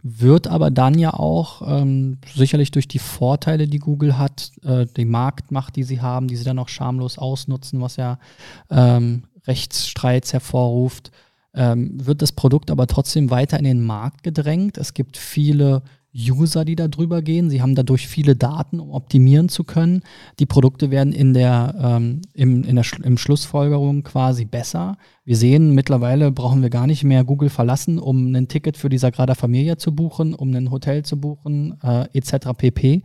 [0.03, 5.05] Wird aber dann ja auch ähm, sicherlich durch die Vorteile, die Google hat, äh, die
[5.05, 8.19] Marktmacht, die sie haben, die sie dann auch schamlos ausnutzen, was ja
[8.69, 11.11] ähm, Rechtsstreits hervorruft,
[11.55, 14.77] ähm, wird das Produkt aber trotzdem weiter in den Markt gedrängt.
[14.77, 15.81] Es gibt viele
[16.15, 17.49] User, die da drüber gehen.
[17.49, 20.01] Sie haben dadurch viele Daten, um optimieren zu können.
[20.39, 24.97] Die Produkte werden in der, ähm, im, in der im Schlussfolgerung quasi besser.
[25.23, 28.97] Wir sehen, mittlerweile brauchen wir gar nicht mehr Google verlassen, um ein Ticket für die
[28.97, 32.49] Sagrada Familia zu buchen, um ein Hotel zu buchen, äh, etc.
[32.57, 33.03] pp.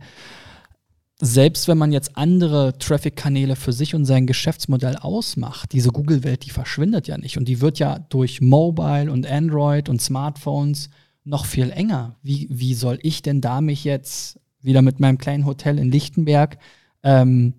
[1.21, 6.49] Selbst wenn man jetzt andere Traffic-Kanäle für sich und sein Geschäftsmodell ausmacht, diese Google-Welt, die
[6.49, 7.37] verschwindet ja nicht.
[7.37, 10.89] Und die wird ja durch Mobile und Android und Smartphones
[11.25, 12.15] noch viel enger.
[12.21, 16.57] Wie, wie soll ich denn da mich jetzt wieder mit meinem kleinen Hotel in Lichtenberg
[17.03, 17.53] ähm,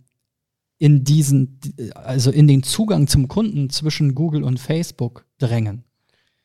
[0.78, 1.60] in diesen,
[1.94, 5.84] also in den Zugang zum Kunden zwischen Google und Facebook drängen?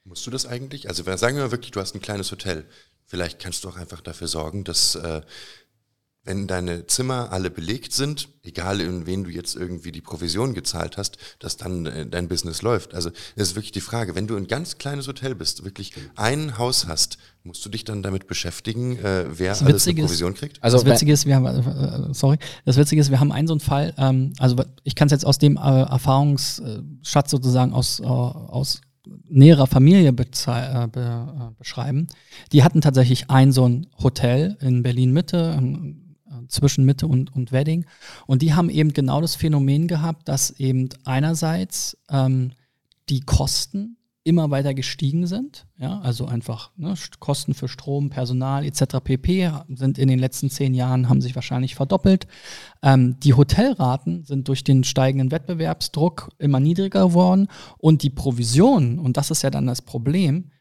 [0.03, 0.89] Musst du das eigentlich?
[0.89, 2.65] Also sagen wir mal wirklich, du hast ein kleines Hotel.
[3.05, 5.21] Vielleicht kannst du auch einfach dafür sorgen, dass äh,
[6.23, 10.97] wenn deine Zimmer alle belegt sind, egal in wen du jetzt irgendwie die Provision gezahlt
[10.97, 12.93] hast, dass dann äh, dein Business läuft.
[12.93, 16.59] Also das ist wirklich die Frage, wenn du ein ganz kleines Hotel bist, wirklich ein
[16.59, 20.61] Haus hast, musst du dich dann damit beschäftigen, äh, wer das alles eine Provision kriegt?
[20.61, 23.53] Also das Witzige ist, wir haben, äh, sorry, das Witzige ist, wir haben einen so
[23.53, 28.03] einen Fall, ähm, also ich kann es jetzt aus dem äh, Erfahrungsschatz sozusagen aus, äh,
[28.03, 28.81] aus
[29.27, 32.07] näherer Familie äh, be äh, beschreiben.
[32.51, 35.57] Die hatten tatsächlich ein so ein Hotel in Berlin Mitte,
[36.51, 37.85] zwischen Mitte und, und Wedding.
[38.27, 42.51] Und die haben eben genau das Phänomen gehabt, dass eben einerseits ähm,
[43.09, 45.65] die Kosten immer weiter gestiegen sind.
[45.79, 48.97] Ja, also einfach ne, Kosten für Strom, Personal etc.
[49.03, 49.51] pp.
[49.69, 52.27] sind in den letzten zehn Jahren haben sich wahrscheinlich verdoppelt.
[52.83, 57.47] Ähm, die Hotelraten sind durch den steigenden Wettbewerbsdruck immer niedriger geworden
[57.79, 60.51] und die Provision und das ist ja dann das Problem,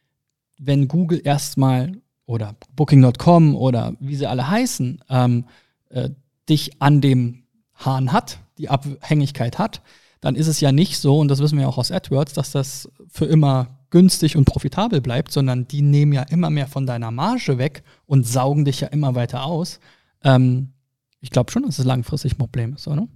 [0.59, 5.45] wenn Google erstmal oder Booking.com oder wie sie alle heißen ähm,
[5.91, 6.11] äh,
[6.49, 9.82] dich an dem Hahn hat, die Abhängigkeit hat,
[10.20, 12.91] dann ist es ja nicht so, und das wissen wir auch aus AdWords, dass das
[13.09, 17.59] für immer günstig und profitabel bleibt, sondern die nehmen ja immer mehr von deiner Marge
[17.59, 19.80] weg und saugen dich ja immer weiter aus.
[20.22, 20.72] Ähm,
[21.20, 23.09] ich glaube schon, dass es langfristig ein Problem ist, oder?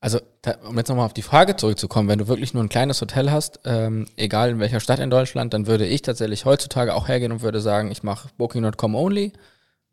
[0.00, 0.20] Also,
[0.68, 3.60] um jetzt nochmal auf die Frage zurückzukommen, wenn du wirklich nur ein kleines Hotel hast,
[3.64, 7.42] ähm, egal in welcher Stadt in Deutschland, dann würde ich tatsächlich heutzutage auch hergehen und
[7.42, 9.32] würde sagen, ich mache Booking.com only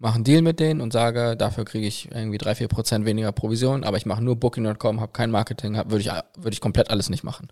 [0.04, 3.32] mache einen Deal mit denen und sage, dafür kriege ich irgendwie 3, 4 Prozent weniger
[3.32, 7.10] Provision, aber ich mache nur Booking.com, habe kein Marketing, würde ich, würd ich komplett alles
[7.10, 7.47] nicht machen.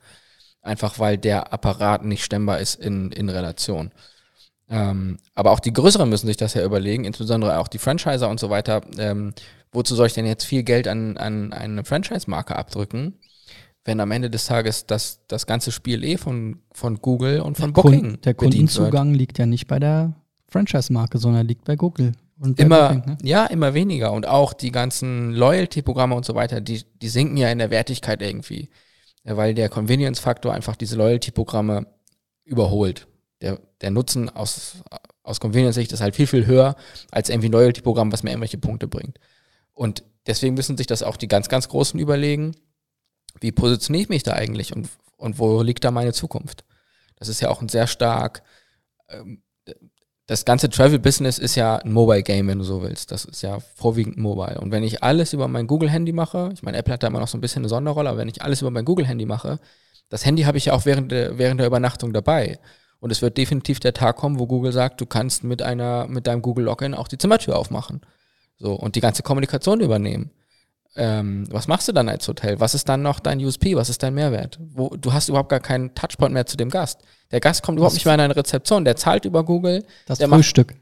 [0.61, 3.91] Einfach weil der Apparat nicht stemmbar ist in, in Relation.
[4.69, 8.39] Ähm, aber auch die Größeren müssen sich das ja überlegen, insbesondere auch die Franchiser und
[8.39, 8.81] so weiter.
[8.97, 9.33] Ähm,
[9.71, 13.13] wozu soll ich denn jetzt viel Geld an, an eine Franchise-Marke abdrücken,
[13.85, 17.73] wenn am Ende des Tages das, das ganze Spiel eh von, von Google und von
[17.73, 20.15] der Booking Kund, Der Kundenzugang liegt ja nicht bei der
[20.49, 22.11] Franchise-Marke, sondern liegt bei Google.
[22.41, 23.17] Und Immer, ne?
[23.21, 24.11] ja, immer weniger.
[24.11, 28.19] Und auch die ganzen Loyalty-Programme und so weiter, die, die sinken ja in der Wertigkeit
[28.23, 28.71] irgendwie.
[29.23, 31.85] Ja, weil der Convenience-Faktor einfach diese Loyalty-Programme
[32.43, 33.07] überholt.
[33.41, 34.77] Der, der Nutzen aus,
[35.21, 36.75] aus Convenience-Sicht ist halt viel, viel höher
[37.11, 39.19] als irgendwie ein Loyalty-Programm, was mir irgendwelche Punkte bringt.
[39.73, 42.55] Und deswegen müssen sich das auch die ganz, ganz Großen überlegen,
[43.39, 46.65] wie positioniere ich mich da eigentlich und, und wo liegt da meine Zukunft?
[47.17, 48.41] Das ist ja auch ein sehr stark,
[49.09, 49.43] ähm,
[50.31, 53.11] das ganze Travel-Business ist ja ein Mobile-Game, wenn du so willst.
[53.11, 54.61] Das ist ja vorwiegend mobile.
[54.61, 57.27] Und wenn ich alles über mein Google-Handy mache, ich meine, Apple hat da immer noch
[57.27, 59.59] so ein bisschen eine Sonderrolle, aber wenn ich alles über mein Google-Handy mache,
[60.07, 62.59] das Handy habe ich ja auch während der, während der Übernachtung dabei.
[63.01, 66.27] Und es wird definitiv der Tag kommen, wo Google sagt, du kannst mit einer, mit
[66.27, 67.99] deinem Google Login auch die Zimmertür aufmachen.
[68.57, 70.31] So, und die ganze Kommunikation übernehmen.
[70.95, 72.59] Ähm, was machst du dann als Hotel?
[72.59, 73.75] Was ist dann noch dein USP?
[73.75, 74.59] Was ist dein Mehrwert?
[74.59, 76.99] Wo, du hast überhaupt gar keinen Touchpoint mehr zu dem Gast.
[77.31, 79.85] Der Gast kommt überhaupt Das- nicht mehr in eine Rezeption, der zahlt über Google.
[80.05, 80.75] Das macht- Frühstück.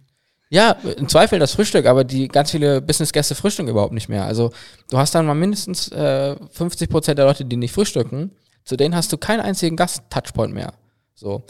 [0.52, 4.26] Ja, im Zweifel das Frühstück, aber die ganz viele Business-Gäste frühstücken überhaupt nicht mehr.
[4.26, 4.52] Also
[4.90, 8.32] du hast dann mal mindestens äh, 50 Prozent der Leute, die nicht frühstücken.
[8.66, 10.74] Zu denen hast du keinen einzigen Gast-Touchpoint mehr.
[11.14, 11.44] So.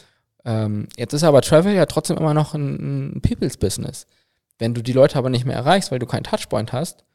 [0.43, 4.05] Ähm, jetzt ist aber Travel ja trotzdem immer noch ein, ein People's-Business.
[4.57, 7.05] Wenn du die Leute aber nicht mehr erreichst, weil du keinen Touchpoint hast,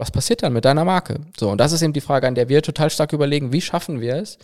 [0.00, 1.20] was passiert dann mit deiner Marke?
[1.38, 4.00] So, und das ist eben die Frage, an der wir total stark überlegen, wie schaffen
[4.00, 4.38] wir es,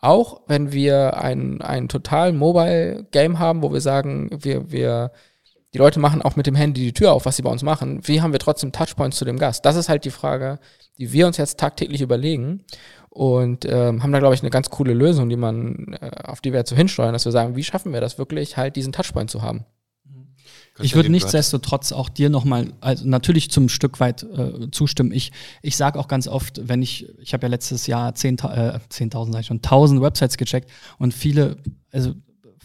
[0.00, 5.10] auch wenn wir ein, ein total Mobile-Game haben, wo wir sagen, wir, wir,
[5.74, 8.00] die Leute machen auch mit dem Handy die Tür auf, was sie bei uns machen,
[8.06, 9.64] wie haben wir trotzdem Touchpoints zu dem Gast?
[9.64, 10.60] Das ist halt die Frage,
[10.98, 12.64] die wir uns jetzt tagtäglich überlegen
[13.10, 16.52] und ähm, haben da, glaube ich, eine ganz coole Lösung, die man, äh, auf die
[16.52, 19.30] wir jetzt so hinsteuern, dass wir sagen, wie schaffen wir das wirklich, halt diesen Touchpoint
[19.30, 19.66] zu haben?
[20.80, 25.12] Ich würde nichtsdestotrotz auch dir nochmal, also natürlich zum Stück weit äh, zustimmen.
[25.12, 28.78] Ich, ich sage auch ganz oft, wenn ich, ich habe ja letztes Jahr 10.000, äh,
[28.90, 31.58] 10.000 sag ich schon, 1.000 Websites gecheckt und viele,
[31.92, 32.14] also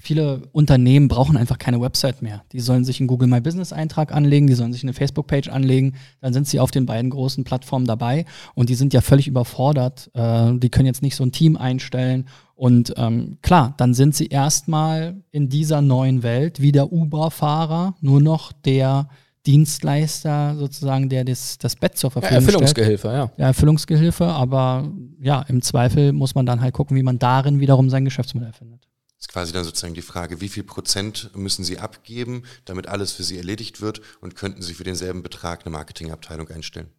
[0.08, 2.44] viele Unternehmen brauchen einfach keine Website mehr.
[2.54, 5.96] Die sollen sich einen Google My Business Eintrag anlegen, die sollen sich eine Facebook-Page anlegen,
[6.22, 10.10] dann sind sie auf den beiden großen Plattformen dabei und die sind ja völlig überfordert.
[10.14, 14.28] Äh, die können jetzt nicht so ein Team einstellen und ähm, klar, dann sind sie
[14.28, 19.10] erstmal in dieser neuen Welt wie der Uber-Fahrer, nur noch der
[19.46, 22.54] Dienstleister sozusagen, der das, das Bett zur Ja, Verfügung stellt.
[22.54, 23.32] Erfüllungsgehilfe, ja.
[23.38, 24.90] Ja, Erfüllungsgehilfe, aber
[25.22, 28.88] ja, im Zweifel muss man dann halt gucken, wie man darin wiederum sein Geschäftsmodell findet.
[29.20, 33.24] Ist quasi dann sozusagen die Frage, wie viel Prozent müssen Sie abgeben, damit alles für
[33.24, 36.90] Sie erledigt wird und könnten Sie für denselben Betrag eine Marketingabteilung einstellen?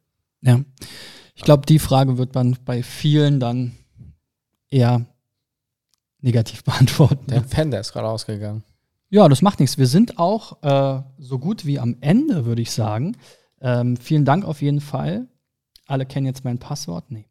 [0.40, 0.60] Ja.
[1.34, 3.76] Ich glaube, die Frage wird man bei vielen dann
[4.68, 5.06] eher
[6.20, 7.26] negativ beantworten.
[7.28, 8.64] Der Fender ist gerade ausgegangen.
[9.10, 9.78] Ja, das macht nichts.
[9.78, 13.16] Wir sind auch äh, so gut wie am Ende, würde ich sagen.
[13.60, 15.28] Ähm, vielen Dank auf jeden Fall.
[15.88, 17.06] Alle kennen jetzt mein Passwort.
[17.08, 17.24] Nee.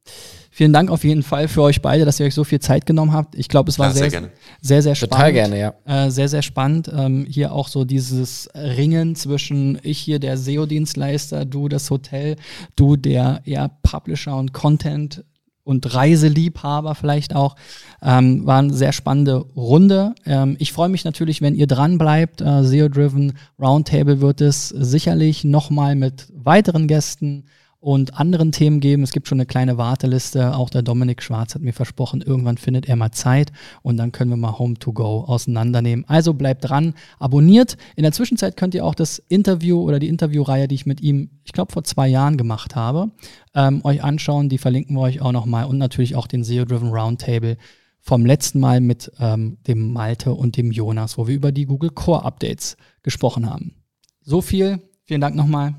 [0.50, 3.14] Vielen Dank auf jeden Fall für euch beide, dass ihr euch so viel Zeit genommen
[3.14, 3.36] habt.
[3.36, 4.34] Ich glaube, es war Klar, sehr sehr, gerne.
[4.62, 5.14] sehr, sehr spannend.
[5.14, 5.74] Total gerne, ja.
[5.86, 6.92] Äh, sehr, sehr spannend.
[6.92, 12.36] Ähm, hier auch so dieses Ringen zwischen ich hier der SEO-Dienstleister, du das Hotel,
[12.76, 15.24] du der eher Publisher und Content
[15.64, 17.56] und Reiseliebhaber vielleicht auch.
[18.02, 20.16] Ähm, war eine sehr spannende Runde.
[20.26, 22.42] Ähm, ich freue mich natürlich, wenn ihr dran bleibt.
[22.42, 27.46] Äh, SEO-Driven Roundtable wird es sicherlich nochmal mit weiteren Gästen
[27.80, 29.04] und anderen Themen geben.
[29.04, 30.56] Es gibt schon eine kleine Warteliste.
[30.56, 33.52] Auch der Dominik Schwarz hat mir versprochen, irgendwann findet er mal Zeit
[33.84, 36.06] und dann können wir mal Home to Go auseinandernehmen.
[36.08, 37.78] Also bleibt dran, abonniert.
[37.96, 41.30] In der Zwischenzeit könnt ihr auch das Interview oder die Interviewreihe, die ich mit ihm,
[41.44, 43.12] ich glaube, vor zwei Jahren gemacht habe,
[43.54, 44.50] ähm, euch anschauen.
[44.50, 47.58] Die verlinken wir euch auch nochmal und natürlich auch den SEO-Driven Roundtable
[48.02, 51.90] vom letzten Mal mit ähm, dem Malte und dem Jonas, wo wir über die Google
[51.90, 53.76] Core Updates gesprochen haben.
[54.22, 54.82] So viel.
[55.06, 55.76] Vielen Dank nochmal.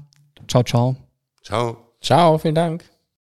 [0.46, 0.96] Ciao, ciao.
[1.42, 1.87] Ciao.
[2.00, 2.97] Ciao, vielen Dank.